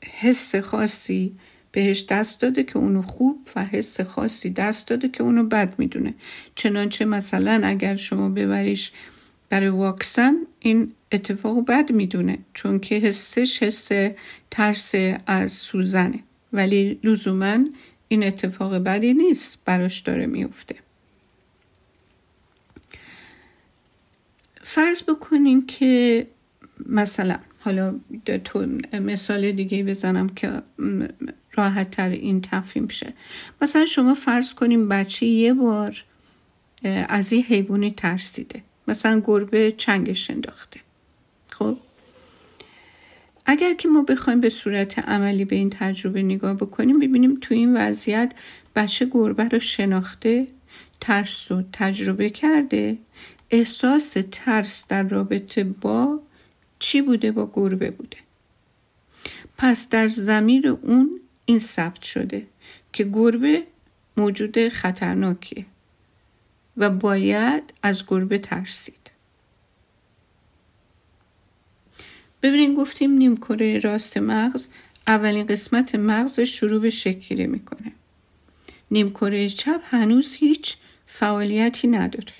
حس 0.03 0.55
خاصی 0.55 1.31
بهش 1.71 2.05
دست 2.09 2.41
داده 2.41 2.63
که 2.63 2.77
اونو 2.77 3.01
خوب 3.01 3.47
و 3.55 3.65
حس 3.65 4.01
خاصی 4.01 4.49
دست 4.49 4.87
داده 4.87 5.09
که 5.09 5.23
اونو 5.23 5.43
بد 5.43 5.73
می‌دونه. 5.77 6.13
چنانچه 6.55 7.05
مثلا 7.05 7.61
اگر 7.63 7.95
شما 7.95 8.29
ببریش 8.29 8.91
برای 9.49 9.69
واکسن 9.69 10.35
این 10.59 10.91
اتفاق 11.11 11.65
بد 11.65 11.91
می‌دونه 11.91 12.37
چون 12.53 12.79
که 12.79 12.95
حسش 12.95 13.63
حس 13.63 13.89
ترس 14.51 14.91
از 15.27 15.51
سوزنه. 15.51 16.19
ولی 16.53 16.99
لزوما 17.03 17.59
این 18.07 18.23
اتفاق 18.23 18.75
بدی 18.75 19.13
نیست 19.13 19.65
براش 19.65 19.99
داره 19.99 20.25
میفته 20.25 20.75
فرض 24.63 25.03
بکنین 25.03 25.65
که 25.67 26.27
مثلا 26.85 27.37
حالا 27.59 27.99
تو 28.43 28.67
مثال 28.93 29.51
دیگه 29.51 29.83
بزنم 29.83 30.29
که 30.29 30.61
راحت 31.53 31.91
تر 31.91 32.09
این 32.09 32.41
تفهیم 32.41 32.87
شه. 32.87 33.13
مثلا 33.61 33.85
شما 33.85 34.13
فرض 34.13 34.53
کنیم 34.53 34.89
بچه 34.89 35.25
یه 35.25 35.53
بار 35.53 36.03
از 37.09 37.33
این 37.33 37.43
حیوانی 37.43 37.91
ترسیده. 37.91 38.61
مثلا 38.87 39.21
گربه 39.25 39.73
چنگش 39.77 40.29
انداخته. 40.29 40.79
خب؟ 41.49 41.77
اگر 43.51 43.73
که 43.73 43.87
ما 43.87 44.01
بخوایم 44.01 44.41
به 44.41 44.49
صورت 44.49 44.99
عملی 44.99 45.45
به 45.45 45.55
این 45.55 45.69
تجربه 45.69 46.23
نگاه 46.23 46.53
بکنیم 46.53 46.99
ببینیم 46.99 47.37
تو 47.41 47.53
این 47.53 47.77
وضعیت 47.77 48.33
بچه 48.75 49.05
گربه 49.11 49.43
رو 49.43 49.59
شناخته 49.59 50.47
ترس 51.01 51.51
رو 51.51 51.63
تجربه 51.73 52.29
کرده. 52.29 52.97
احساس 53.51 54.17
ترس 54.31 54.87
در 54.87 55.03
رابطه 55.03 55.63
با 55.63 56.19
چی 56.79 57.01
بوده؟ 57.01 57.31
با 57.31 57.51
گربه 57.53 57.91
بوده. 57.91 58.17
پس 59.57 59.89
در 59.89 60.07
زمیر 60.07 60.67
اون 60.67 61.19
این 61.45 61.59
ثبت 61.59 62.01
شده 62.01 62.47
که 62.93 63.03
گربه 63.03 63.63
موجود 64.17 64.69
خطرناکیه 64.69 65.65
و 66.77 66.89
باید 66.89 67.63
از 67.83 68.03
گربه 68.07 68.37
ترسید. 68.37 69.08
ببینین 72.41 72.75
گفتیم 72.75 73.11
نیم 73.11 73.37
کره 73.37 73.79
راست 73.79 74.17
مغز 74.17 74.67
اولین 75.07 75.45
قسمت 75.45 75.95
مغزش 75.95 76.59
شروع 76.59 76.81
به 76.81 76.89
شکل 76.89 77.45
می‌کنه. 77.45 77.91
نیم 78.91 79.09
کره 79.09 79.49
چپ 79.49 79.81
هنوز 79.83 80.33
هیچ 80.33 80.75
فعالیتی 81.07 81.87
نداره. 81.87 82.33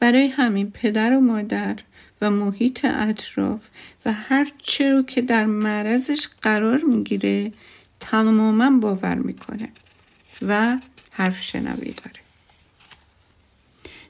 برای 0.00 0.26
همین 0.26 0.70
پدر 0.70 1.16
و 1.16 1.20
مادر 1.20 1.76
و 2.20 2.30
محیط 2.30 2.84
اطراف 2.84 3.68
و 4.06 4.12
هر 4.12 4.52
چه 4.62 4.92
رو 4.92 5.02
که 5.02 5.22
در 5.22 5.44
معرضش 5.44 6.28
قرار 6.42 6.78
می‌گیره 6.78 7.52
تماما 8.00 8.78
باور 8.78 9.14
می‌کنه 9.14 9.68
و 10.42 10.78
حرف 11.10 11.42
شنوی 11.42 11.90
داره. 11.90 12.20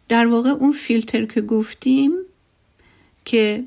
در 0.09 0.27
واقع 0.27 0.51
اون 0.51 0.73
فیلتر 0.73 1.25
که 1.25 1.41
گفتیم 1.41 2.13
که 3.25 3.65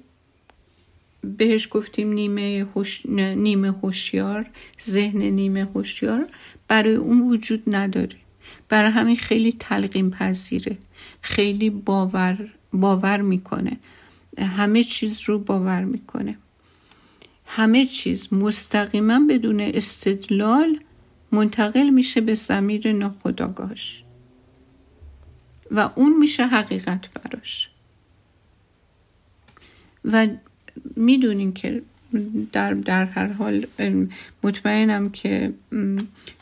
بهش 1.22 1.68
گفتیم 1.72 2.14
نیمه 2.14 2.68
هوش... 2.76 3.06
نیمه 3.06 3.72
هوشیار 3.72 4.46
ذهن 4.84 5.22
نیمه 5.22 5.66
هوشیار. 5.66 6.28
برای 6.68 6.96
اون 6.96 7.22
وجود 7.22 7.64
نداره. 7.68 8.16
برای 8.70 8.92
همین 8.92 9.16
خیلی 9.16 9.52
تلقیم 9.60 10.10
پذیره. 10.10 10.78
خیلی 11.22 11.70
باور 11.70 12.54
باور 12.74 13.22
می‌کنه. 13.22 13.78
همه 14.38 14.84
چیز 14.84 15.22
رو 15.26 15.40
باور 15.40 15.84
می‌کنه. 15.84 16.38
همه 17.46 17.86
چیز 17.86 18.34
مستقیما 18.34 19.20
بدون 19.30 19.60
استدلال 19.60 20.80
منتقل 21.32 21.90
میشه 21.90 22.22
به 22.22 22.34
زمیر 22.36 22.92
ناخداگاهش 22.92 24.04
و 25.72 25.90
اون 25.96 26.18
میشه 26.18 26.48
حقیقت 26.48 27.14
براش. 27.14 27.70
و 30.06 30.28
می‌دونین 30.96 31.54
که 31.54 31.82
در, 32.52 32.74
در 32.74 33.06
هر 33.06 33.28
حال 33.28 33.66
مطمئنم 34.44 35.10
که 35.10 35.54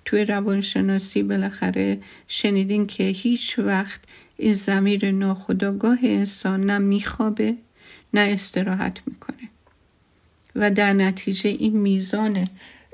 توی 0.05 0.25
روانشناسی 0.25 1.23
بالاخره 1.23 1.97
شنیدین 2.27 2.87
که 2.87 3.03
هیچ 3.03 3.59
وقت 3.59 4.01
این 4.37 4.53
زمیر 4.53 5.11
ناخداگاه 5.11 5.97
انسان 6.03 6.65
نه 6.65 6.77
میخوابه 6.77 7.55
نه 8.13 8.21
استراحت 8.21 8.97
می‌کنه. 9.05 9.49
و 10.55 10.71
در 10.71 10.93
نتیجه 10.93 11.49
این 11.49 11.77
میزان 11.77 12.47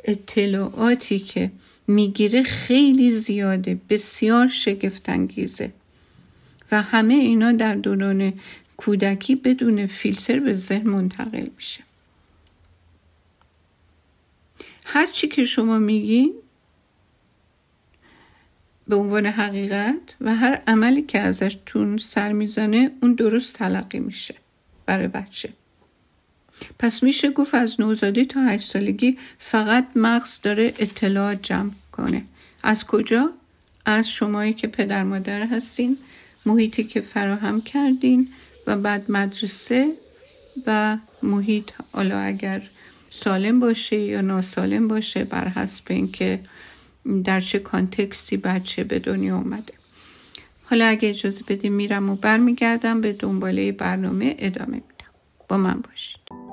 اطلاعاتی 0.06 1.20
که 1.20 1.52
می‌گیره 1.88 2.44
خیلی 2.44 3.12
زیاده 3.12 3.80
بسیار 3.90 4.48
شگفتانگیزه. 4.48 5.72
و 6.72 6.82
همه 6.82 7.14
اینا 7.14 7.52
در 7.52 7.76
دوران 7.76 8.34
کودکی 8.86 9.36
بدون 9.36 9.86
فیلتر 9.86 10.40
به 10.40 10.54
ذهن 10.54 10.90
منتقل 10.90 11.48
میشه. 11.56 11.84
هر 14.86 15.06
چی 15.06 15.28
که 15.28 15.46
شما 15.46 15.80
میگین 15.80 16.34
به 18.88 18.96
عنوان 18.96 19.26
حقیقت 19.26 19.96
و 20.22 20.36
هر 20.36 20.62
عملی 20.68 21.02
که 21.02 21.20
ازش 21.20 21.58
تون 21.66 21.98
سر 21.98 22.32
می‌زنه 22.32 22.92
اون 23.02 23.14
درست 23.14 23.56
تلقی 23.56 24.00
میشه 24.00 24.36
برای 24.86 25.08
بچه. 25.08 25.50
پس 26.80 27.04
میشه 27.04 27.32
گفت 27.32 27.56
از 27.56 27.82
نوزادی 27.82 28.26
تا 28.26 28.44
هشت 28.44 28.70
سالگی 28.70 29.18
فقط 29.40 29.88
مغز 29.96 30.42
داره 30.42 30.74
اطلاعات 30.80 31.44
جمع 31.44 31.72
کنه. 31.92 32.24
از 32.64 32.86
کجا؟ 32.86 33.34
از 33.86 34.10
شمایی 34.12 34.54
که 34.54 34.68
پدر 34.68 35.04
مادر 35.04 35.48
هستین 35.48 35.98
محیطی 36.46 36.84
که 36.84 37.02
فراهم 37.02 37.62
کردین 37.62 38.28
و 38.68 38.78
بعد 38.78 39.12
مدرسه 39.12 39.94
و 40.68 40.98
محیط 41.24 41.72
حالا 41.94 42.20
اگر 42.20 42.62
سالم 43.12 43.60
باشه 43.60 44.00
یا 44.00 44.22
ناسالم 44.22 44.88
باشه 44.88 45.24
بر 45.24 45.48
حسب 45.48 45.86
اینکه 45.90 46.40
در 47.24 47.42
چه 47.42 47.60
کانتکستی 47.60 48.38
بچه 48.38 48.84
به 48.84 49.00
دنیا 49.00 49.38
اومده. 49.38 49.74
حالا 50.64 50.86
اگه 50.86 51.10
اجازه 51.10 51.44
بدیم 51.48 51.74
میرم 51.74 52.10
و 52.10 52.16
برمیگردم 52.16 53.02
به 53.02 53.14
دنباله 53.14 53.72
برنامه 53.72 54.36
ادامه 54.40 54.74
میدم. 54.74 55.12
با 55.48 55.58
من 55.58 55.82
باشید. 55.82 56.51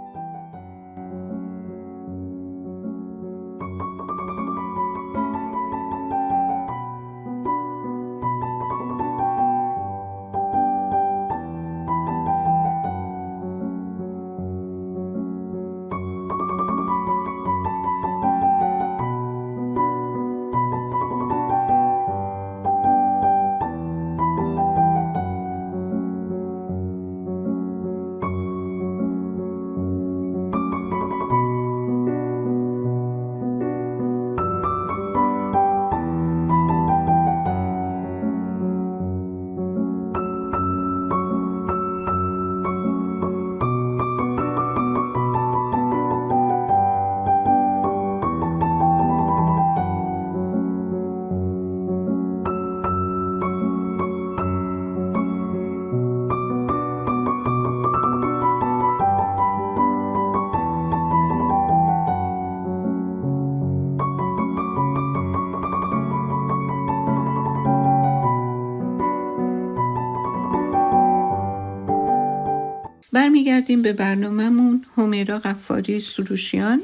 برمیگردیم 73.12 73.83
به 73.83 73.92
برنامهمون. 73.92 74.85
همیرا 74.97 75.38
قفاری 75.38 76.01
سروشیان 76.01 76.83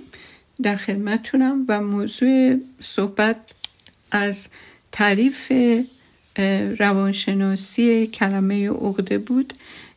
در 0.63 0.77
خدمتتونم 0.77 1.65
و 1.69 1.81
موضوع 1.81 2.57
صحبت 2.81 3.37
از 4.11 4.49
تعریف 4.93 5.53
روانشناسی 6.79 8.07
کلمه 8.07 8.71
عقده 8.71 9.19
بود 9.19 9.55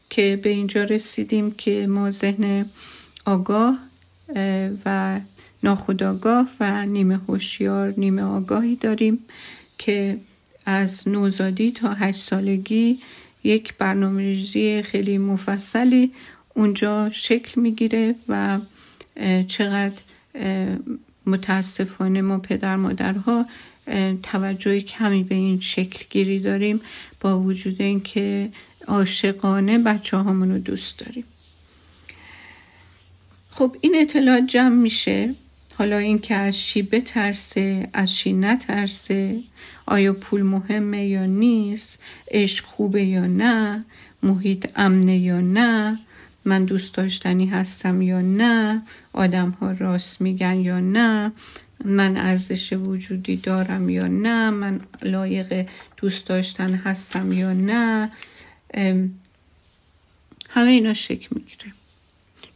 که 0.10 0.40
به 0.44 0.50
اینجا 0.50 0.84
رسیدیم 0.84 1.52
که 1.52 1.88
ما 1.88 2.12
ذهن 2.12 2.66
آگاه 3.26 3.78
و 4.86 5.20
ناخودآگاه 5.64 6.50
و 6.60 6.86
نیمه 6.86 7.18
هوشیار 7.18 7.94
نیمه 7.98 8.22
آگاهی 8.22 8.76
داریم 8.76 9.20
که 9.78 10.18
از 10.66 11.08
نوزادی 11.08 11.72
تا 11.72 11.94
هشت 11.94 12.20
سالگی 12.20 13.00
یک 13.44 13.74
برنامه 13.78 14.82
خیلی 14.82 15.18
مفصلی 15.18 16.12
اونجا 16.54 17.10
شکل 17.14 17.62
می‌گیره 17.62 18.16
و 18.30 18.60
چقدر 19.48 19.96
متاسفانه 21.26 22.22
ما 22.22 22.40
پدر 22.40 22.76
مادرها 22.76 23.46
توجه 24.24 24.82
کمی 24.82 25.24
به 25.24 25.36
این 25.36 25.60
شکل 25.60 26.06
گیری 26.10 26.40
داریم 26.40 26.82
با 27.22 27.40
وجود 27.40 27.82
اینکه 27.82 28.50
عاشقانه 28.88 29.78
بچه 29.78 30.18
رو 30.18 30.58
دوست 30.58 31.00
داریم. 31.00 31.24
خب 33.52 33.76
این 33.82 33.96
اطلاعات 33.96 34.44
جمع 34.48 34.76
میشه. 34.76 35.36
حالا 35.78 35.98
اینکه 35.98 36.36
از 36.36 36.58
چی 36.58 36.82
بترسه 36.82 37.90
از 37.94 38.14
چی 38.14 38.34
نترسه 38.34 39.40
آیا 39.86 40.14
پول 40.14 40.42
مهمه 40.42 41.06
یا 41.06 41.26
نیست 41.26 42.04
عشق 42.32 42.66
خوبه 42.66 43.06
یا 43.06 43.26
نه 43.26 43.86
محیط 44.24 44.68
امنه 44.76 45.18
یا 45.18 45.42
نه 45.42 46.00
من 46.46 46.66
دوست 46.66 46.96
داشتنی 46.96 47.46
هستم 47.46 48.02
یا 48.02 48.22
نه 48.22 48.82
آدم 49.14 49.50
ها 49.50 49.72
راست 49.72 50.22
میگن 50.22 50.56
یا 50.56 50.80
نه 50.80 51.32
من 51.86 52.18
ارزش 52.18 52.74
وجودی 52.74 53.38
دارم 53.38 53.90
یا 53.90 54.08
نه 54.08 54.50
من 54.50 54.80
لایق 55.02 55.68
دوست 55.98 56.28
داشتن 56.28 56.74
هستم 56.76 57.32
یا 57.32 57.54
نه 57.54 58.12
همه 60.50 60.70
اینا 60.70 60.94
شکل 60.94 61.28
می‌گیره. 61.36 61.77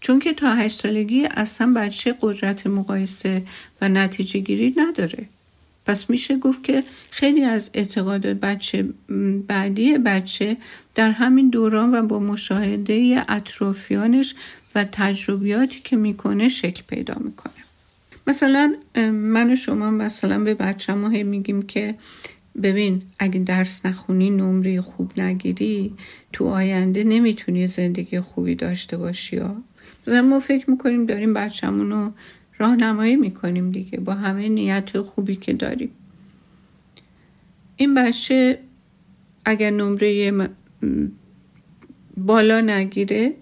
چون 0.01 0.19
که 0.19 0.33
تا 0.33 0.55
هشت 0.55 0.81
سالگی 0.81 1.25
اصلا 1.25 1.73
بچه 1.75 2.15
قدرت 2.21 2.67
مقایسه 2.67 3.43
و 3.81 3.89
نتیجه 3.89 4.39
گیری 4.39 4.73
نداره. 4.77 5.25
پس 5.85 6.09
میشه 6.09 6.37
گفت 6.37 6.63
که 6.63 6.83
خیلی 7.09 7.43
از 7.43 7.71
اعتقاد 7.73 8.25
بچه 8.25 8.85
بعدی 9.47 9.97
بچه 9.97 10.57
در 10.95 11.11
همین 11.11 11.49
دوران 11.49 11.95
و 11.95 12.01
با 12.01 12.19
مشاهده 12.19 13.25
اطرافیانش 13.29 14.35
و 14.75 14.85
تجربیاتی 14.91 15.79
که 15.83 15.95
می‌کنه 15.95 16.49
شکل 16.49 16.83
پیدا 16.87 17.15
می‌کنه. 17.19 17.53
مثلا 18.27 18.75
من 19.11 19.51
و 19.51 19.55
شما 19.55 19.91
مثلا 19.91 20.39
به 20.39 20.53
بچه 20.53 20.93
ما 20.93 21.07
میگیم 21.07 21.61
که 21.61 21.95
ببین 22.63 23.01
اگه 23.19 23.39
درس 23.39 23.85
نخونی 23.85 24.29
نمره 24.29 24.81
خوب 24.81 25.19
نگیری 25.19 25.93
تو 26.33 26.47
آینده 26.47 27.03
نمی‌تونی 27.03 27.67
زندگی 27.67 28.19
خوبی 28.19 28.55
داشته 28.55 28.97
باشی 28.97 29.35
یا 29.35 29.55
ما 30.07 30.39
فکر 30.39 30.69
می‌کنیم 30.69 31.05
داریم 31.05 31.33
بچه‌مون 31.33 31.91
رو 31.91 32.11
راهنمایی 32.57 33.15
می‌کنیم 33.15 33.71
دیگه 33.71 33.99
با 33.99 34.13
همه 34.13 34.49
نیت 34.49 35.01
خوبی 35.01 35.35
که 35.35 35.53
داریم. 35.53 35.91
این 37.75 37.93
بچه 37.93 38.59
اگر 39.45 39.69
نمره 39.69 40.31
بالا 42.17 42.61
نگیره 42.61 43.33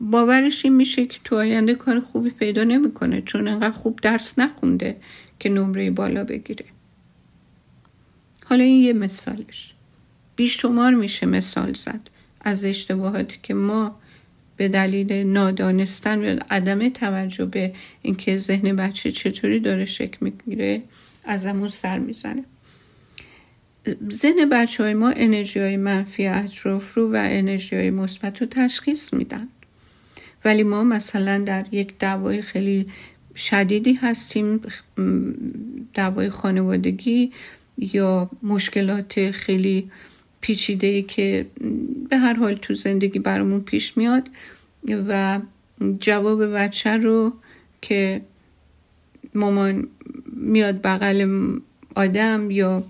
باورش 0.00 0.64
این 0.64 0.74
میشه 0.74 1.06
که 1.06 1.18
تو 1.24 1.36
آینده 1.36 1.74
کار 1.74 2.00
خوبی 2.00 2.30
پیدا 2.30 2.64
نمی‌کنه 2.64 3.20
چون 3.20 3.48
انقدر 3.48 3.70
خوب 3.70 4.00
درس 4.02 4.38
نخونده 4.38 4.96
که 5.38 5.48
نمره 5.48 5.90
بالا 5.90 6.24
بگیره. 6.24 6.64
حالا 8.44 8.64
این 8.64 8.82
یه 8.82 8.92
مثالش. 8.92 9.74
بیشمار 10.36 10.94
میشه 10.94 11.26
مثال 11.26 11.74
زد. 11.74 12.10
از 12.44 12.64
اشتباهاتی 12.64 13.38
که 13.42 13.54
ما 13.54 13.96
به 14.56 14.68
دلیل 14.68 15.12
نادانستن 15.12 16.24
و 16.24 16.38
عدم 16.50 16.88
توجه 16.88 17.44
به 17.44 17.74
اینکه 18.02 18.38
ذهن 18.38 18.76
بچه 18.76 19.12
چطوری 19.12 19.60
داره 19.60 19.84
شکل 19.84 20.16
می‌گیره 20.20 20.82
ازمون 21.24 21.68
سر 21.68 21.98
می‌زنه. 21.98 22.44
ذهن 24.12 24.48
بچه 24.48 24.82
های 24.82 24.94
ما 24.94 25.10
انرژی 25.10 25.60
های 25.60 25.76
منفی 25.76 26.26
اطراف 26.26 26.94
رو 26.94 27.12
و 27.12 27.16
انرژی 27.16 27.76
های 27.76 27.90
مثبت 27.90 28.40
رو 28.40 28.46
تشخیص 28.46 29.14
میدن. 29.14 29.48
ولی 30.44 30.62
ما 30.62 30.84
مثلا 30.84 31.38
در 31.38 31.66
یک 31.72 31.98
دعوای 31.98 32.42
خیلی 32.42 32.86
شدیدی 33.36 33.94
هستیم 33.94 34.60
دعوای 35.94 36.30
خانوادگی 36.30 37.32
یا 37.78 38.30
مشکلات 38.42 39.30
خیلی 39.30 39.90
پیچیده 40.44 40.86
ای 40.86 41.02
که 41.02 41.46
به 42.10 42.16
هر 42.16 42.34
حال 42.34 42.54
تو 42.54 42.74
زندگی 42.74 43.18
برامون 43.18 43.60
پیش 43.60 43.96
میاد 43.96 44.28
و 45.08 45.40
جواب 46.00 46.44
بچه 46.44 46.96
رو 46.96 47.32
که 47.82 48.22
مامان 49.34 49.88
میاد 50.26 50.82
بغل 50.82 51.28
آدم 51.94 52.50
یا 52.50 52.84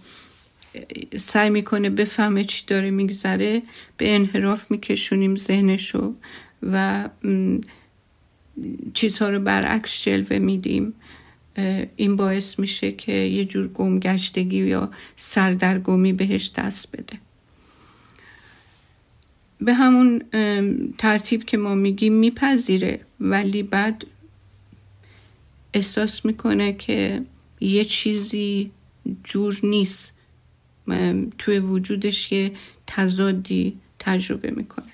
سعی 1.19 1.51
می‌کنه 1.51 1.91
بفهمه 1.91 2.45
چی 2.45 2.65
داره 2.67 2.91
میگذره 2.91 3.63
به 3.97 4.15
انحراف 4.15 4.71
میکشونیم 4.71 5.37
ذهنشو 5.37 6.15
و 6.63 7.09
چیزها 8.95 9.29
رو 9.29 9.41
برعکس 9.41 10.03
جلوه 10.03 10.39
میدیم. 10.39 10.95
این 11.97 12.17
باعث 12.17 12.59
میشه 12.59 12.93
که 12.93 13.13
یه 13.13 13.45
جور 13.45 13.69
گمگشتگی 13.69 14.57
یا 14.57 14.91
سردرگمی 15.17 16.13
بهش 16.13 16.51
دست 16.57 16.97
بده. 16.97 17.24
به 19.65 19.75
همون 19.75 20.23
ترتیب 20.99 21.45
که 21.45 21.57
ما 21.57 21.75
میگیم 21.75 22.13
میپذیره. 22.13 23.01
ولی 23.21 23.63
بعد 23.63 24.07
احساس 25.75 26.25
می‌کنه 26.25 26.73
که 26.73 27.23
یه 27.61 27.85
چیزی 27.85 28.71
جور 29.25 29.61
نیست. 29.63 30.13
توی 31.39 31.59
وجودش 31.59 32.33
یه 32.33 32.53
تضادی 32.87 33.77
تجربه 33.99 34.51
می‌کنه. 34.51 34.85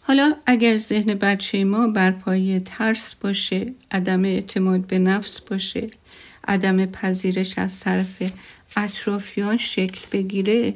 حالا 0.00 0.34
اگر 0.46 0.78
ذهن 0.78 1.14
بچه 1.14 1.64
ما 1.64 1.88
بر 1.88 2.10
پایه 2.10 2.60
ترس 2.60 3.14
باشه 3.14 3.72
عدم 3.90 4.24
اعتماد 4.24 4.86
به 4.86 4.98
نفس 4.98 5.40
باشه 5.40 5.86
عدم 6.48 6.86
پذیرش 6.86 7.58
از 7.58 7.80
طرف 7.80 8.32
اطرافیان 8.76 9.56
شکل 9.56 10.00
بگیره 10.12 10.74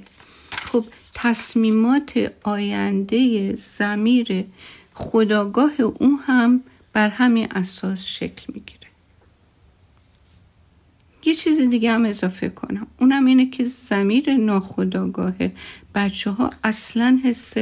خب 0.51 0.85
تصمیمات 1.21 2.33
آینده 2.43 3.55
زمیر 3.55 4.45
خداگاه 4.95 5.81
او 5.81 6.21
هم 6.27 6.61
بر 6.93 7.09
همین 7.09 7.49
اساس 7.53 8.07
شکل 8.07 8.53
می‌گیره. 8.55 8.89
یه 11.25 11.35
چیز 11.35 11.61
دیگه 11.61 11.93
هم 11.93 12.05
اضافه 12.05 12.49
کنم. 12.49 12.87
اونم 13.01 13.27
اینه 13.27 13.51
که 13.51 13.65
زمیر 13.65 14.35
ناخداگاه 14.35 15.35
بچه 15.95 16.31
ها 16.31 16.51
اصلا 16.65 17.21
حس 17.25 17.55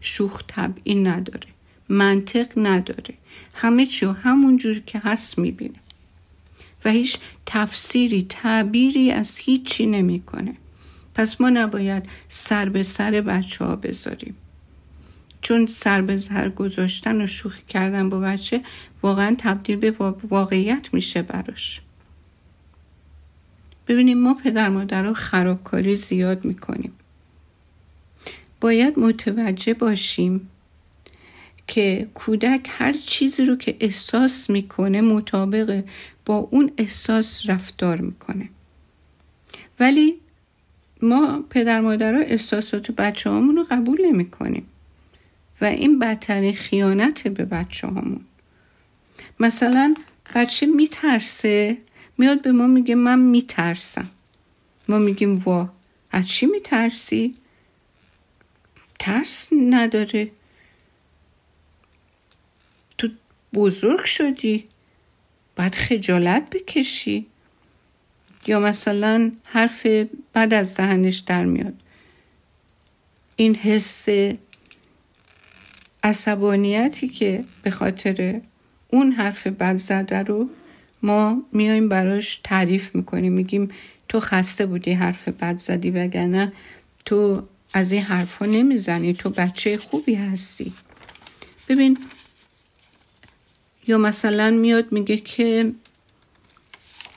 شوخ 0.00 0.42
طبعی 0.46 0.94
نداره. 0.94 1.48
منطق 1.88 2.52
نداره. 2.56 3.14
همه 3.54 3.86
چی 3.86 4.06
همون 4.06 4.56
جور 4.56 4.78
که 4.78 4.98
هست 4.98 5.38
می‌بینه. 5.38 5.80
و 6.84 6.90
هیچ 6.90 7.18
تفسیری 7.46 8.26
تعبیری 8.28 9.10
از 9.10 9.38
هیچی 9.38 9.86
نمی‌کنه. 9.86 10.56
پس 11.14 11.40
ما 11.40 11.50
نباید 11.50 12.06
سر 12.28 12.68
به 12.68 12.82
سر 12.82 13.10
بچه 13.10 13.64
ها 13.64 13.76
بذاریم. 13.76 14.36
چون 15.40 15.66
سر 15.66 16.02
به 16.02 16.18
سر 16.18 16.48
گذاشتن 16.48 17.22
و 17.22 17.26
شوخی 17.26 17.62
کردن 17.68 18.08
با 18.08 18.20
بچه 18.20 18.60
واقعا 19.02 19.36
تبدیل 19.38 19.76
به 19.76 19.90
واقعیت 20.30 20.88
میشه 20.94 21.22
براش. 21.22 21.80
ببینیم 23.88 24.18
ما 24.18 24.34
پدر 24.34 24.68
مادر 24.68 25.12
خرابکاری 25.12 25.96
زیاد 25.96 26.44
می‌کنیم. 26.44 26.92
باید 28.60 28.98
متوجه 28.98 29.74
باشیم 29.74 30.48
که 31.66 32.08
کودک 32.14 32.68
هر 32.70 32.92
چیزی 32.92 33.44
رو 33.44 33.56
که 33.56 33.76
احساس 33.80 34.50
می‌کنه 34.50 35.00
مطابق 35.00 35.84
با 36.26 36.36
اون 36.36 36.72
احساس 36.78 37.42
رفتار 37.46 38.00
می‌کنه. 38.00 38.48
ولی 39.80 40.14
ما 41.04 41.44
پدر 41.50 41.80
مادرها 41.80 42.20
احساسات 42.20 42.90
بچه 42.90 43.30
رو 43.30 43.66
قبول 43.70 44.06
نمی 44.06 44.30
کنیم 44.30 44.66
و 45.60 45.64
این 45.64 45.98
بدترین 45.98 46.54
خیانت 46.54 47.28
به 47.28 47.44
بچه 47.44 47.86
همون 47.88 48.20
مثلا 49.40 49.94
بچه 50.34 50.66
میترسه 50.66 51.78
میاد 52.18 52.42
به 52.42 52.52
ما 52.52 52.66
میگه 52.66 52.94
من 52.94 53.18
میترسم. 53.18 54.10
ما 54.88 54.98
میگیم 54.98 55.38
وا 55.38 55.68
از 56.10 56.28
چی 56.28 56.46
میترسی؟ 56.46 57.34
ترس 58.98 59.48
نداره. 59.52 60.30
تو 62.98 63.08
بزرگ 63.54 64.04
شدی 64.04 64.64
باید 65.56 65.74
خجالت 65.74 66.50
بکشی. 66.50 67.26
یا 68.46 68.60
مثلا 68.60 69.32
حرف 69.44 69.86
بد 70.34 70.54
از 70.54 70.76
دهنش 70.76 71.18
در 71.18 71.44
میاد. 71.44 71.74
این 73.36 73.54
حس 73.54 74.06
عصبانیتی 76.02 77.08
که 77.08 77.44
به 77.62 77.70
خاطر 77.70 78.40
اون 78.88 79.12
حرف 79.12 79.46
بد 79.46 79.76
زده 79.76 80.22
رو 80.22 80.48
ما 81.02 81.42
میایم 81.52 81.88
براش 81.88 82.40
تعریف 82.44 82.94
می‌کنیم. 82.94 83.32
میگیم 83.32 83.68
تو 84.08 84.20
خسته 84.20 84.66
بودی 84.66 84.92
حرف 84.92 85.28
بد 85.28 85.56
زدی 85.56 85.90
وگرنه 85.90 86.52
تو 87.04 87.42
از 87.74 87.92
این 87.92 88.02
حرفا 88.02 88.46
نمی‌زنی. 88.46 89.12
تو 89.12 89.30
بچه 89.30 89.78
خوبی 89.78 90.14
هستی. 90.14 90.72
ببین 91.68 91.98
یا 93.86 93.98
مثلا 93.98 94.50
میاد 94.50 94.92
میگه 94.92 95.16
که 95.16 95.72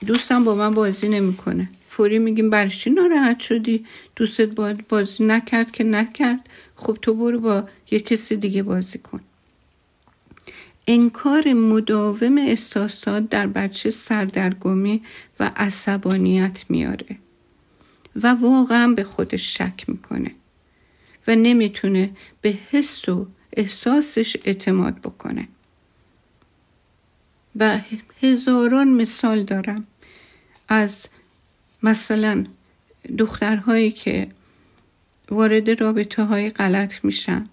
دوستم 0.06 0.44
با 0.44 0.56
من 0.56 0.74
بازی 0.74 1.08
نمی‌کنه. 1.08 1.70
فوری 1.90 2.20
میگیم 2.20 2.50
برای 2.50 2.70
چی 2.70 2.90
ناراحت 2.90 3.40
شدی؟ 3.40 3.86
دوستت 4.16 4.50
بازی 4.90 5.24
نکرد 5.24 5.72
که 5.72 5.84
نکرد. 5.84 6.50
خب 6.76 6.98
تو 7.02 7.14
برو 7.14 7.40
با 7.40 7.70
یه 7.92 8.00
کسی 8.00 8.36
دیگه 8.36 8.64
بازی 8.64 9.00
کن. 9.00 9.22
انکار 10.88 11.54
مداوم 11.54 12.38
احساسات 12.38 13.30
در 13.30 13.48
بچه 13.48 13.92
سردرگمی 13.92 15.02
و 15.40 15.52
عصبانیت 15.56 16.66
میاره 16.70 17.18
و 18.16 18.28
واقعا 18.28 18.88
به 18.88 19.04
خودش 19.04 19.58
شک 19.58 19.84
می‌کنه 19.88 20.32
و 21.28 21.36
نمی‌تونه 21.36 22.10
به 22.42 22.58
حس 22.72 23.10
و 23.10 23.28
احساسش 23.54 24.38
اعتماد 24.46 24.96
بکنه. 24.96 25.48
و 27.60 27.80
هزاران 28.24 28.88
مثال 28.88 29.44
دارم 29.44 29.88
از 30.68 31.10
مثلا 31.84 32.46
دخترهایی 33.18 33.92
که 33.92 34.28
وارد 35.30 35.82
رابطه 35.82 36.24
های 36.24 36.50
غلط 36.50 36.94
میشن 37.04 37.46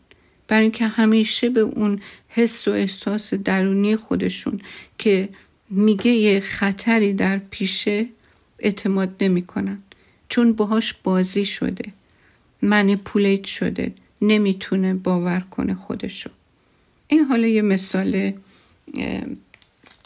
برای 0.49 0.63
اینکه 0.63 0.87
همیشه 0.87 1.49
به 1.49 1.61
اون 1.61 2.01
حس 2.29 2.69
و 2.69 2.71
احساس 2.71 3.35
درونی 3.35 3.97
خودشون 3.97 4.61
که 4.99 5.29
میگه 5.71 6.11
یه 6.11 6.41
خطری 6.41 7.13
در 7.13 7.39
پیشه 7.39 8.07
اعتماد 8.59 9.15
نمی‌کنن. 9.21 9.79
چون 10.29 10.53
باهاش 10.53 10.95
بازی 11.03 11.45
شده 11.45 11.93
منیپولیت 12.63 13.45
شده 13.45 13.95
نمی‌تونه 14.23 14.95
باور 14.95 15.41
کنه 15.41 15.75
خودشو. 15.75 16.31
این 17.09 17.25
حالا 17.25 17.47
یه 17.47 17.63
مثال 17.63 18.33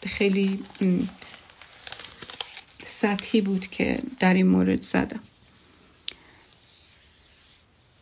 خیلی 0.07 0.59
سطحی 2.85 3.41
بود 3.41 3.67
که 3.67 3.99
در 4.21 4.35
این 4.35 4.47
مورد 4.47 4.83
زدم. 4.83 5.21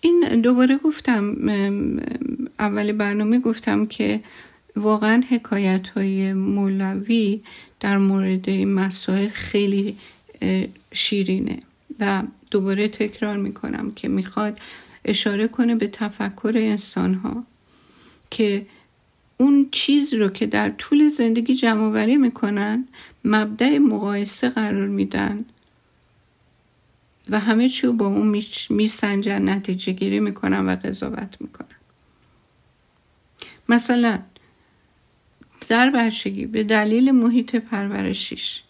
این 0.00 0.40
دوباره 0.40 0.76
گفتم 0.76 1.36
اول 2.58 2.92
برنامه 2.92 3.38
گفتم 3.38 3.86
که 3.86 4.20
واقعا 4.76 5.22
حکایت 5.30 5.88
های 5.88 6.32
مولوی 6.32 7.42
در 7.80 7.98
مورد 7.98 8.48
این 8.48 8.74
مسائل 8.74 9.28
خیلی 9.28 9.96
شیرینه 10.92 11.58
و 12.00 12.22
دوباره 12.50 12.88
تکرار 12.88 13.36
می‌کنم 13.36 13.92
که 13.92 14.08
می‌خواد 14.08 14.58
اشاره 15.04 15.48
کنه 15.48 15.74
به 15.74 15.86
تفکر 15.86 16.52
انسان 16.56 17.14
ها 17.14 17.44
که 18.30 18.66
اون 19.38 19.68
چیز 19.72 20.14
رو 20.14 20.28
که 20.28 20.46
در 20.46 20.70
طول 20.70 21.08
زندگی 21.08 21.54
جمع 21.54 22.16
می‌کنن 22.16 22.88
مبدع 23.24 23.78
مقایسه 23.78 24.48
قرار 24.48 24.88
میدن. 24.88 25.44
و 27.28 27.40
همه 27.40 27.68
چیو 27.68 27.92
با 27.92 28.06
اون 28.06 28.42
میسنجن 28.70 29.48
نتیجه 29.48 29.92
گیری 29.92 30.20
می‌کنن 30.20 30.66
و 30.66 30.76
قضاوت 30.76 31.36
می‌کنن. 31.40 31.76
مثلا 33.68 34.18
در 35.68 35.90
بچگی 35.90 36.46
به 36.46 36.64
دلیل 36.64 37.10
محیط 37.10 37.56
پرورشیش 37.56 38.62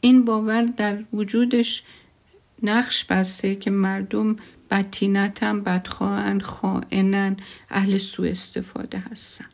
این 0.00 0.24
باور 0.24 0.62
در 0.62 0.98
وجودش 1.12 1.82
نقش 2.62 3.04
بسته 3.04 3.54
که 3.54 3.70
مردم 3.70 4.36
بدتینتن 4.70 5.60
بدخواهن 5.60 6.40
خائنن 6.40 7.36
اهل 7.70 7.98
سوء 7.98 8.30
استفاده 8.30 8.98
هستن. 8.98 9.44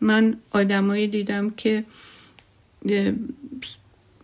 من 0.00 0.36
آدمایی 0.50 1.08
دیدم 1.08 1.50
که 1.50 1.84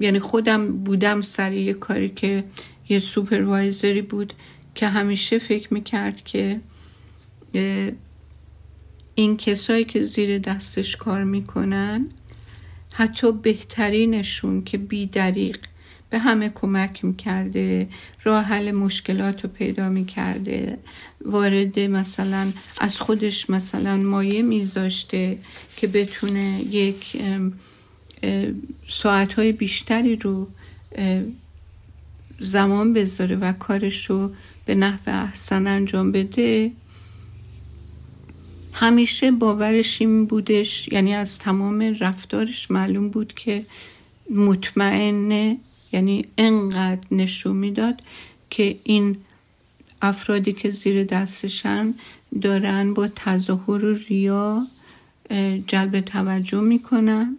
یعنی 0.01 0.19
خودم 0.19 0.77
بودم 0.77 1.21
سر 1.21 1.53
یه 1.53 1.75
کاری 1.75 2.09
که 2.09 2.45
یه 2.89 2.99
سوپروایزری 2.99 4.03
بود 4.03 4.33
که 4.75 4.89
همیشه 4.89 5.39
فکر 5.39 5.75
می‌کرد 5.75 6.25
که 6.25 6.61
این 9.15 9.37
کسایی 9.37 9.85
که 9.85 10.03
زیر 10.03 10.39
دستش 10.39 10.97
کار 10.97 11.25
می‌کنن 11.25 12.09
حتی 12.91 13.33
بهترینشون 13.33 14.65
که 14.65 14.79
بیدریق 14.79 15.59
به 16.11 16.19
همه 16.19 16.49
کمک 16.49 17.05
می‌کرده 17.05 17.88
راه 18.25 18.45
حل 18.45 18.73
مشکلات 18.73 19.45
رو 19.45 19.51
پیدا 19.51 19.88
می‌کرده 19.88 20.79
وارد 21.25 21.81
مثلا 21.81 22.53
از 22.81 22.99
خودش 22.99 23.51
مثلا 23.51 23.97
مایه 23.97 24.43
میذاشته 24.43 25.38
که 25.77 25.87
بتونه 25.87 26.61
یک 26.61 27.23
ساعتهای 28.88 29.53
بیشتری 29.53 30.17
رو 30.17 30.49
زمان 32.40 32.93
بذاره 32.93 33.37
و 33.37 33.53
کارش 33.53 34.11
رو 34.11 34.31
به 34.67 34.75
نحو 34.75 35.01
احسن 35.07 35.67
انجام 35.67 36.12
بده. 36.12 36.71
همیشه 38.73 39.31
باورش 39.31 40.01
این 40.01 40.27
بودش 40.27 40.88
یعنی 40.88 41.14
از 41.14 41.38
تمام 41.38 41.97
رفتارش 42.01 42.71
معلوم 42.71 43.09
بود 43.09 43.33
که 43.33 43.64
مطمئنه 44.31 45.57
یعنی 45.94 46.24
انقدر 46.38 47.07
نشون 47.11 47.57
می‌داد 47.57 48.02
که 48.50 48.78
این 48.85 49.16
افرادی 50.02 50.52
که 50.52 50.70
زیر 50.70 51.04
دستشن 51.04 51.94
دارن 52.42 52.94
با 52.94 53.09
تظاهر 53.09 53.85
و 53.85 53.94
ریا 53.94 54.66
جلب 55.66 56.00
توجه 56.00 56.61
می‌کنن 56.61 57.37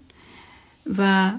و 0.97 1.31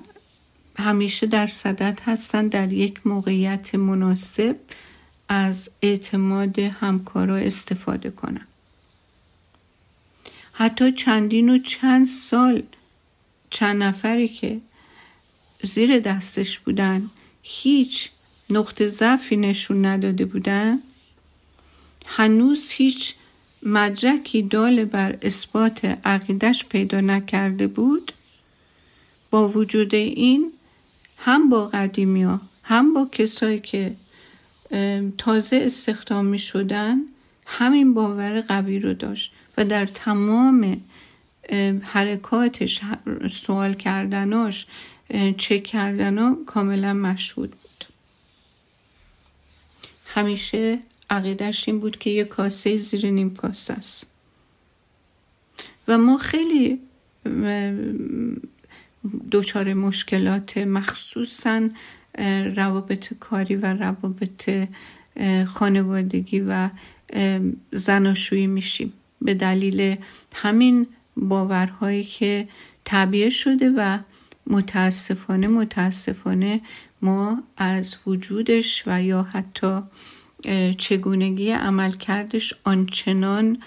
همیشه 0.78 1.26
در 1.26 1.46
صدت 1.46 2.02
هستن 2.02 2.48
در 2.48 2.72
یک 2.72 3.06
موقعیت 3.06 3.74
مناسب 3.74 4.56
از 5.28 5.70
اعتماد 5.82 6.58
همکارا 6.58 7.36
استفاده 7.36 8.10
کنن. 8.10 8.46
حتی 10.52 10.92
چندین 10.92 11.50
و 11.50 11.58
چند 11.58 12.06
سال 12.06 12.62
چند 13.50 13.82
نفری 13.82 14.28
که 14.28 14.60
زیر 15.62 15.98
دستش 15.98 16.58
بودن 16.58 17.02
هیچ 17.42 18.10
نقطه 18.50 18.88
ضعفی 18.88 19.36
نشون 19.36 19.84
نداده 19.84 20.24
بودن. 20.24 20.78
هنوز 22.06 22.70
هیچ 22.70 23.14
مدرکی 23.62 24.42
دال 24.42 24.84
بر 24.84 25.16
اثبات 25.22 25.84
عقیدش 26.04 26.64
پیدا 26.64 27.00
نکرده 27.00 27.66
بود. 27.66 28.12
با 29.30 29.48
وجود 29.48 29.94
این 29.94 30.52
هم 31.18 31.48
با 31.48 31.66
قدیمی 31.66 32.22
ها 32.22 32.40
هم 32.62 32.94
با 32.94 33.08
کسایی 33.12 33.60
که 33.60 33.96
تازه 35.18 35.56
استخدام 35.56 36.26
می 36.26 36.38
شدن 36.38 37.00
همین 37.46 37.94
باور 37.94 38.40
قوی 38.40 38.78
رو 38.78 38.94
داشت 38.94 39.32
و 39.58 39.64
در 39.64 39.86
تمام 39.86 40.80
حرکاتش 41.82 42.80
سوال 43.30 43.74
کردناش 43.74 44.66
چک 45.38 45.64
کردنا 45.64 46.36
کاملا 46.46 46.92
مشهود 46.92 47.50
بود. 47.50 47.84
همیشه 50.06 50.78
عقیدش 51.10 51.68
این 51.68 51.80
بود 51.80 51.98
که 51.98 52.10
یه 52.10 52.24
کاسه 52.24 52.76
زیر 52.76 53.10
نیم 53.10 53.34
کاسه 53.34 53.74
است. 53.74 54.10
و 55.88 55.98
ما 55.98 56.18
خیلی 56.18 56.78
دچار 59.30 59.74
مشکلات 59.74 60.58
مخصوصا 60.58 61.68
روابط 62.56 63.14
کاری 63.20 63.56
و 63.56 63.66
روابط 63.66 64.68
خانوادگی 65.46 66.40
و 66.40 66.70
زناشویی 67.72 68.46
میشیم. 68.46 68.92
به 69.22 69.34
دلیل 69.34 69.96
همین 70.34 70.86
باورهایی 71.16 72.04
که 72.04 72.48
طبیعه 72.84 73.30
شده 73.30 73.70
و 73.76 73.98
متاسفانه 74.46 75.48
متاسفانه 75.48 76.60
ما 77.02 77.42
از 77.56 77.96
وجودش 78.06 78.82
و 78.86 79.02
یا 79.02 79.22
حتی 79.22 79.80
چگونگی 80.78 81.50
عملکردش 81.50 82.54
آنچنان 82.64 83.58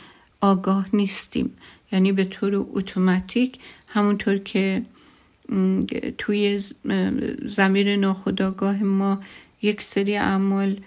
آگاه 0.42 0.88
نیستیم. 0.94 1.58
یعنی 1.92 2.12
به 2.12 2.26
طور 2.26 2.56
اتوماتیک 2.56 3.60
همونطور 3.88 4.38
که 4.38 4.82
توی 6.18 6.60
زمیر 7.46 7.96
ناخداگاه 7.96 8.84
ما 8.84 9.20
یک 9.62 9.82
سری 9.82 10.18
اعمال 10.18 10.80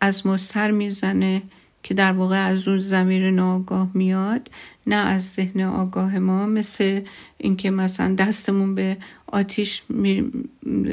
از 0.00 0.26
ما 0.26 0.36
سر 0.36 0.70
می‌زنه 0.70 1.42
که 1.82 1.94
در 1.94 2.12
واقع 2.12 2.46
از 2.46 2.68
اون 2.68 2.78
زمیر 2.78 3.30
ناآگاه 3.30 3.90
میاد 3.94 4.50
نه 4.86 4.96
از 4.96 5.32
ذهن 5.32 5.60
آگاه 5.60 6.18
ما 6.18 6.46
مثل 6.46 7.00
اینکه 7.38 7.70
مثلا 7.70 8.14
دستمون 8.14 8.74
به 8.74 8.96
آتیش 9.26 9.82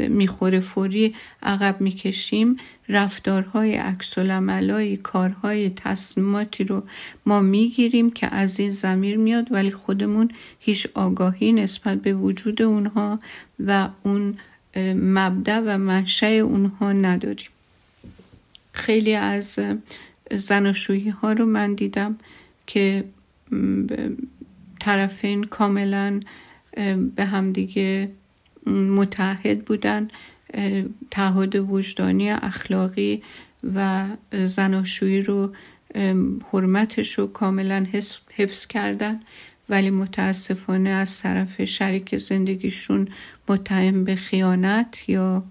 می‌خوره 0.10 0.60
فوری 0.60 1.16
عقب 1.44 1.82
می‌کشیم. 1.82 2.58
رفتارهای 2.90 3.76
عکس 3.76 4.20
کارهای 5.04 5.70
تصمیماتی 5.70 6.64
رو 6.64 6.84
ما 7.26 7.42
می‌گیریم 7.42 8.12
که 8.12 8.36
از 8.36 8.60
این 8.60 8.70
زمیر 8.70 9.18
میاد 9.18 9.52
ولی 9.52 9.72
خودمون 9.72 10.32
هیچ 10.60 10.88
آگاهی 10.94 11.52
نسبت 11.52 12.02
به 12.02 12.14
وجود 12.14 12.62
اونها 12.62 13.20
و 13.60 13.90
اون 14.04 14.38
مبدع 14.96 15.60
و 15.60 15.78
منشأ 15.78 16.28
اونها 16.28 16.92
نداریم. 16.92 17.50
خیلی 18.72 19.14
از 19.14 19.60
زناشویی 20.32 21.10
ها 21.10 21.34
رو 21.34 21.46
من 21.46 21.74
دیدم 21.74 22.18
که 22.68 23.04
طرفین 24.80 25.44
کاملا 25.44 26.20
به 27.16 27.26
همدیگه 27.26 28.12
متحد 28.68 29.66
بودن 29.66 30.08
تعهد 31.12 31.56
وجدانی 31.56 32.30
اخلاقی 32.30 33.24
و 33.76 34.06
زناشویی 34.46 35.22
رو 35.22 35.54
حرمتش 36.54 37.20
رو 37.20 37.28
کاملا 37.28 37.86
حفظ 38.36 38.68
کردن. 38.68 39.20
ولی 39.70 39.90
متاسفانه 39.90 40.90
از 40.90 41.22
طرف 41.22 41.64
شریک 41.64 42.18
زندگیشون 42.18 43.08
متهم 43.50 44.04
به 44.04 44.16
خیانت 44.16 45.10
یا 45.10 45.44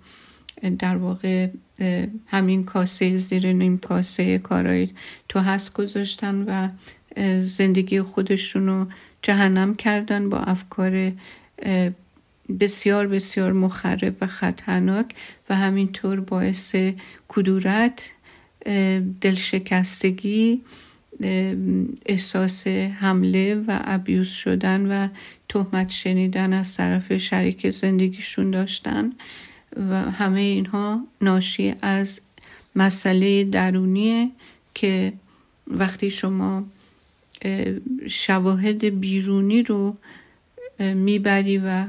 در 0.79 0.97
واقع 0.97 1.49
همین 2.27 2.65
کاسه 2.65 3.17
زیر 3.17 3.53
نیم 3.53 3.79
کاسه 3.79 4.39
کارای 4.39 4.89
تو 5.29 5.39
هست 5.39 5.75
گذاشتن 5.75 6.45
و 6.47 6.69
زندگی 7.43 8.03
خودشون 8.03 8.67
رو 8.67 8.87
جهنم 9.23 9.75
کردن 9.75 10.29
با 10.29 10.39
افکار 10.39 11.13
بسیار 12.61 13.07
بسیار 13.07 13.53
مخرب 13.53 14.17
و 14.21 14.27
خطرناک 14.27 15.15
و 15.51 15.57
همینطور 15.57 16.21
باعث 16.21 16.77
کدورت 17.29 18.13
دلشکستگی 19.21 20.61
احساس 22.07 22.67
حمله 22.67 23.55
و 23.55 23.81
ابیوز 23.85 24.29
شدن 24.29 24.87
و 24.87 25.09
تهمت 25.49 25.91
شنیدن 25.91 26.53
از 26.53 26.77
طرف 26.77 27.17
شریک 27.17 27.71
زندگیشون 27.71 28.51
داشتن 28.51 29.13
و 29.91 30.11
همه 30.11 30.41
اینها 30.41 31.01
ناشی 31.21 31.75
از 31.83 32.21
مسئله 32.77 33.45
درونیه 33.45 34.31
که 34.75 35.13
وقتی 35.67 36.11
شما 36.11 36.65
شواهد 38.09 38.85
بیرونی 38.85 39.63
رو 39.63 39.95
می‌بری 40.79 41.59
و 41.59 41.87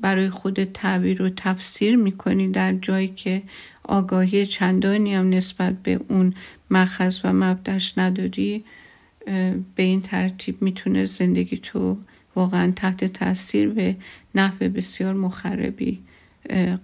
برای 0.00 0.30
خود 0.30 0.64
تعبیر 0.64 1.22
و 1.22 1.30
تفسیر 1.36 1.96
می‌کنی 1.96 2.48
در 2.48 2.72
جایی 2.72 3.08
که 3.08 3.42
آگاهی 3.84 4.46
چندانی 4.46 5.14
هم 5.14 5.30
نسبت 5.30 5.82
به 5.82 6.00
اون 6.08 6.34
مخص 6.70 7.24
و 7.24 7.32
مبدش 7.32 7.98
نداری 7.98 8.64
به 9.74 9.82
این 9.82 10.02
ترتیب 10.02 10.62
می‌تونه 10.62 11.04
زندگی 11.04 11.56
تو 11.56 11.98
واقعا 12.36 12.70
تحت 12.76 13.04
تاثیر 13.04 13.68
به 13.68 13.96
نحو 14.34 14.68
بسیار 14.68 15.14
مخربی 15.14 15.98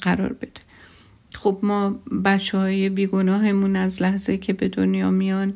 قرار 0.02 0.32
بده. 0.32 0.60
خب 1.34 1.58
ما 1.62 1.90
بچه 2.24 2.58
های 2.58 2.88
بیگناهمون 2.88 3.76
از 3.76 4.02
لحظه 4.02 4.36
که 4.36 4.52
به 4.52 4.68
دنیا 4.68 5.10
میان 5.10 5.54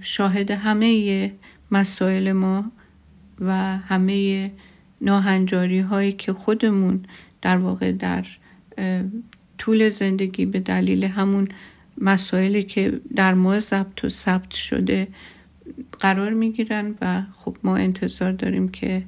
شاهد 0.00 0.50
همه 0.50 1.32
مسائل 1.70 2.32
ما 2.32 2.72
و 3.40 3.78
همه 3.78 4.50
ناهنجاری 5.00 5.80
هایی 5.80 6.12
که 6.12 6.32
خودمون 6.32 7.04
در 7.42 7.56
واقع 7.56 7.92
در 7.92 8.26
طول 9.58 9.88
زندگی 9.88 10.46
به 10.46 10.60
دلیل 10.60 11.04
همون 11.04 11.48
مسائلی 11.98 12.62
که 12.62 13.00
در 13.16 13.34
ما 13.34 13.58
ضبط 13.58 14.04
و 14.04 14.08
ثبت 14.08 14.50
شده 14.50 15.08
قرار 16.00 16.32
می‌گیرن 16.32 16.94
و 17.00 17.22
خب 17.32 17.56
ما 17.62 17.76
انتظار 17.76 18.32
داریم 18.32 18.68
که 18.68 19.04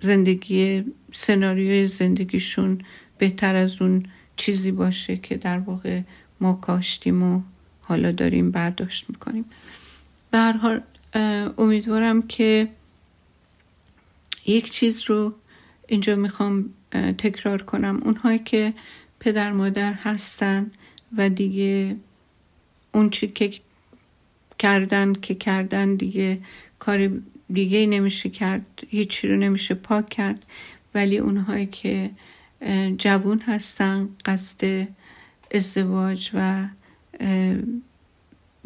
زندگی 0.00 0.84
سناریوی 1.12 1.86
زندگیشون 1.86 2.80
بهتر 3.18 3.54
از 3.54 3.82
اون 3.82 4.02
چیزی 4.36 4.72
باشه 4.72 5.16
که 5.16 5.36
در 5.36 5.58
واقع 5.58 6.00
ما 6.40 6.52
کاشتیم 6.52 7.22
و 7.22 7.42
حالا 7.82 8.12
داریم 8.12 8.50
برداشت 8.50 9.04
می‌کنیم. 9.08 9.44
به 10.30 10.38
هر 10.38 10.52
حال 10.52 10.80
امیدوارم 11.58 12.22
که 12.22 12.68
یک 14.46 14.70
چیز 14.70 15.02
رو 15.10 15.34
اینجا 15.88 16.16
می‌خوام 16.16 16.70
تکرار 17.18 17.62
کنم. 17.62 18.00
اونهایی 18.04 18.38
که 18.38 18.74
پدر 19.20 19.52
مادر 19.52 19.92
هستن 19.92 20.70
و 21.16 21.28
دیگه 21.28 21.96
اون 22.92 23.10
چی 23.10 23.28
که 23.28 23.52
کردن 24.58 25.12
که 25.12 25.34
کردن 25.34 25.94
دیگه 25.94 26.38
کار 26.78 27.10
دیگه 27.52 27.86
نمیشه 27.86 28.28
کرد 28.28 28.66
هیچی 28.88 29.28
رو 29.28 29.36
نمیشه 29.36 29.74
پاک 29.74 30.08
کرد. 30.08 30.46
ولی 30.94 31.18
اونهایی 31.18 31.66
که 31.66 32.10
جوون 32.98 33.40
هستن 33.40 34.08
قصد 34.24 34.88
ازدواج 35.54 36.30
و 36.34 36.64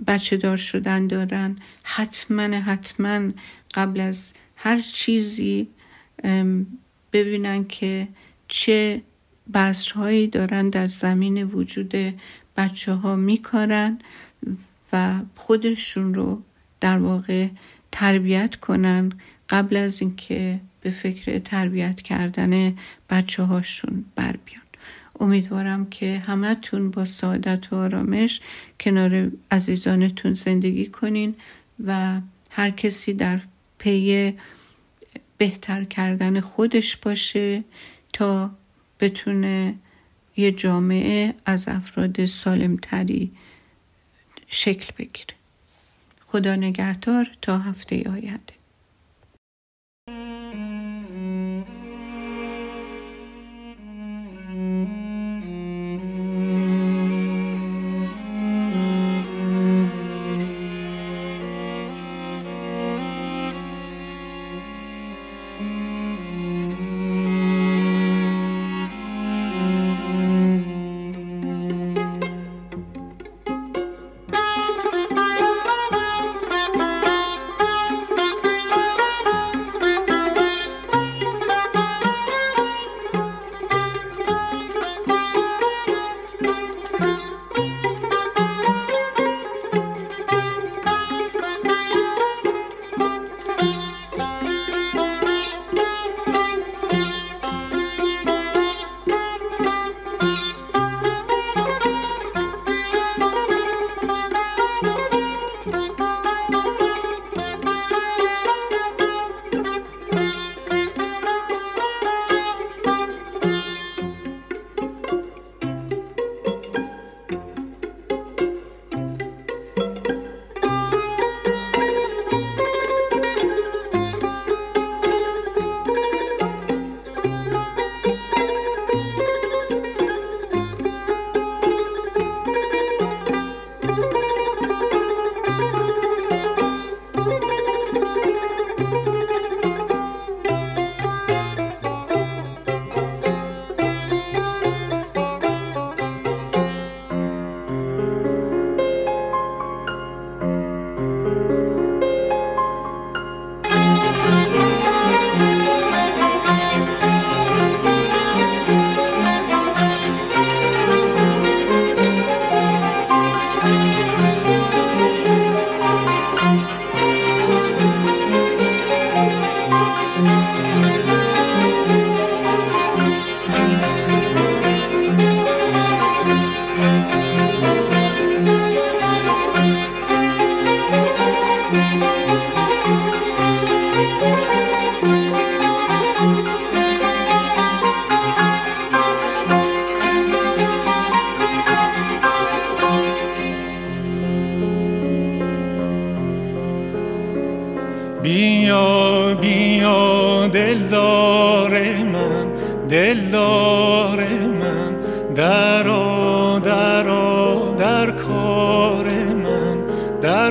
بچه 0.07 0.37
دار 0.37 0.57
شدن 0.57 1.07
دارن. 1.07 1.57
حتما 1.83 2.43
حتما 2.43 3.31
قبل 3.75 4.01
از 4.01 4.35
هر 4.57 4.79
چیزی 4.79 5.69
ببینن 7.13 7.65
که 7.65 8.09
چه 8.49 9.03
بذرهایی 9.55 10.27
دارن 10.27 10.69
در 10.69 10.87
زمین 10.87 11.43
وجود 11.43 11.95
بچه 12.57 12.93
ها 12.93 13.17
میکارن 13.17 13.99
و 14.93 15.15
خودشون 15.35 16.15
رو 16.15 16.43
در 16.81 16.99
واقع 16.99 17.49
تربیت 17.93 18.57
کنن 18.57 19.13
قبل 19.49 19.77
از 19.77 20.03
اینکه 20.03 20.61
به 20.81 20.91
فکر 20.91 21.39
تربیت 21.39 22.01
کردن 22.01 22.77
بچه 23.11 23.43
هاشون 23.43 24.05
بر 24.15 24.37
بیان. 24.45 24.68
امیدوارم 25.21 25.91
که 25.91 26.19
همتون 26.19 26.91
با 26.91 27.05
سعادت 27.05 27.73
و 27.73 27.77
آرامش 27.77 28.41
کنار 28.81 29.31
عزیزانتون 29.51 30.33
زندگی 30.33 30.87
کنین 30.87 31.35
و 31.85 32.21
هر 32.51 32.71
کسی 32.71 33.13
در 33.13 33.41
پی 33.79 34.35
بهتر 35.39 35.85
کردن 35.85 36.41
خودش 36.41 36.97
باشه 36.97 37.65
تا 38.13 38.51
بتونه 39.01 39.75
یه 40.37 40.53
جامعه 40.53 41.35
از 41.47 41.69
افراد 41.69 42.25
سالمتری 42.25 43.33
شکل 44.47 44.93
بگیره. 44.99 45.35
خدا 46.21 46.57
نگهدار 46.57 47.31
تا 47.43 47.59
هفته 47.59 48.11
آینده. 48.11 48.58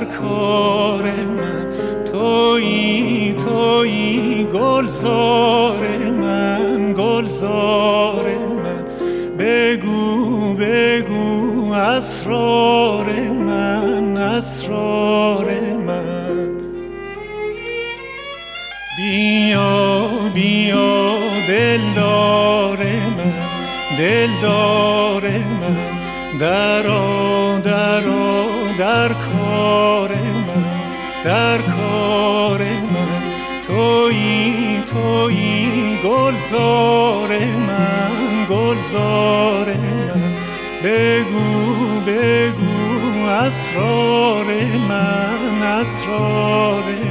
کار 0.08 1.02
من. 1.02 1.66
توی 2.04 3.32
توی 3.32 4.44
گلزار 4.44 5.88
من 6.20 6.94
گلزار 6.96 8.24
من. 8.64 8.84
بگو 9.38 10.54
بگو 10.54 11.72
اسرار 11.72 13.06
من 13.46 14.16
اسرار 14.16 15.50
من. 15.86 16.48
بیا 18.98 20.08
بیا 20.34 21.18
دلدار 21.48 22.78
من 23.16 23.48
دلدار 23.98 25.22
من. 25.22 25.98
درا 26.38 27.58
درا 27.58 28.47
در 31.28 31.58
کار 31.58 32.62
من. 32.62 33.22
توی 33.62 34.82
توی 34.86 35.98
گلزار 36.04 37.28
من 37.68 38.46
گلزار 38.50 39.66
من. 39.74 40.32
بگو 40.84 42.00
بگو 42.06 43.26
اسرار 43.26 44.46
من 44.88 45.62
اسرار 45.62 46.84
من 46.84 47.07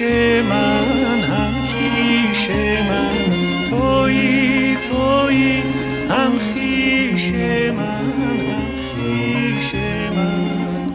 کیش 0.00 0.08
من 0.48 1.20
هم 1.22 1.54
کیش 1.66 2.50
من. 2.88 3.70
توی 3.70 4.76
توی 4.76 5.62
هم 6.10 6.32
خیش 6.38 7.32
من 7.76 8.14
هم 8.48 8.70
خیش 8.88 9.74
من. 10.16 10.92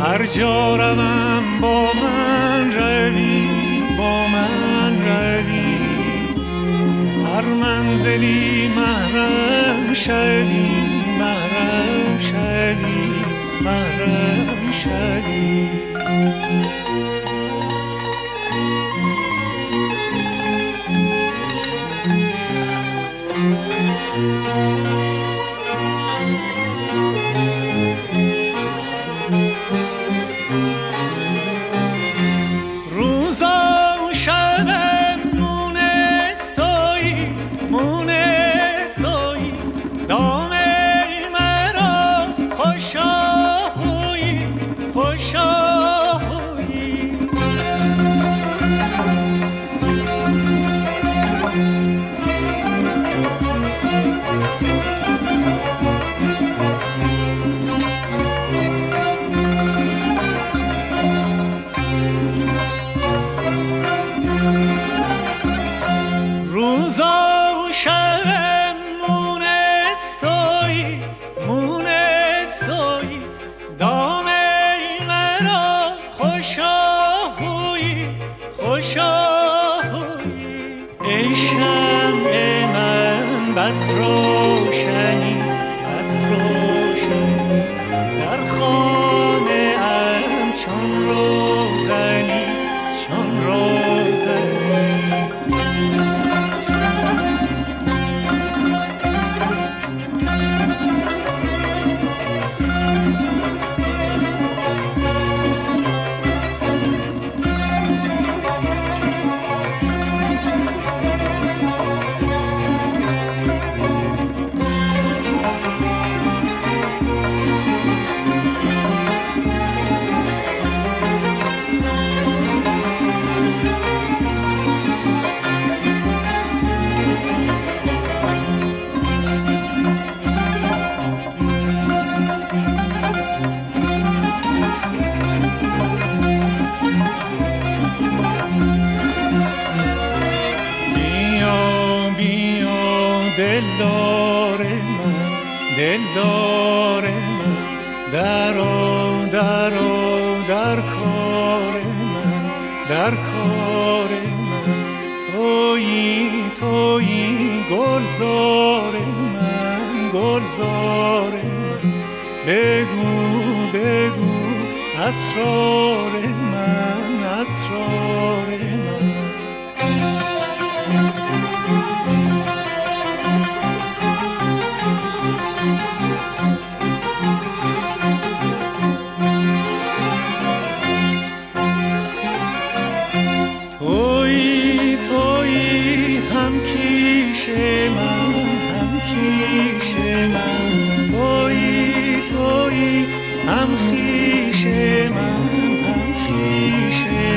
هر 0.00 0.26
جا 0.26 0.76
روم 0.76 1.44
با 1.60 1.88
من 2.02 2.72
روی 2.72 3.48
با 3.98 4.26
من 4.28 4.92
روی. 5.02 5.64
هر 7.26 7.44
منزلی 7.44 8.68
محرم 8.68 9.94
شوی 9.94 10.66
محرم 11.18 12.18
شوی 12.18 13.10
محرم 13.64 14.70
شوی. 14.72 15.68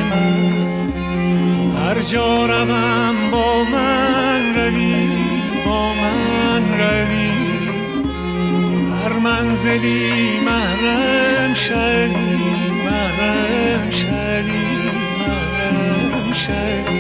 من 0.10 1.78
هر 1.78 2.02
جا 2.02 2.46
روم 2.46 3.32
با 3.32 3.64
من 3.64 4.56
روی 4.56 4.96
با 5.66 5.94
من 5.94 6.64
روی. 6.80 7.28
هر 9.04 9.14
منزلی 9.14 10.40
محرم 10.46 11.54
شدی 11.54 12.14
محرم 12.86 13.90
شدی 13.90 14.68
محرم 15.28 16.34
شدی 16.34 16.97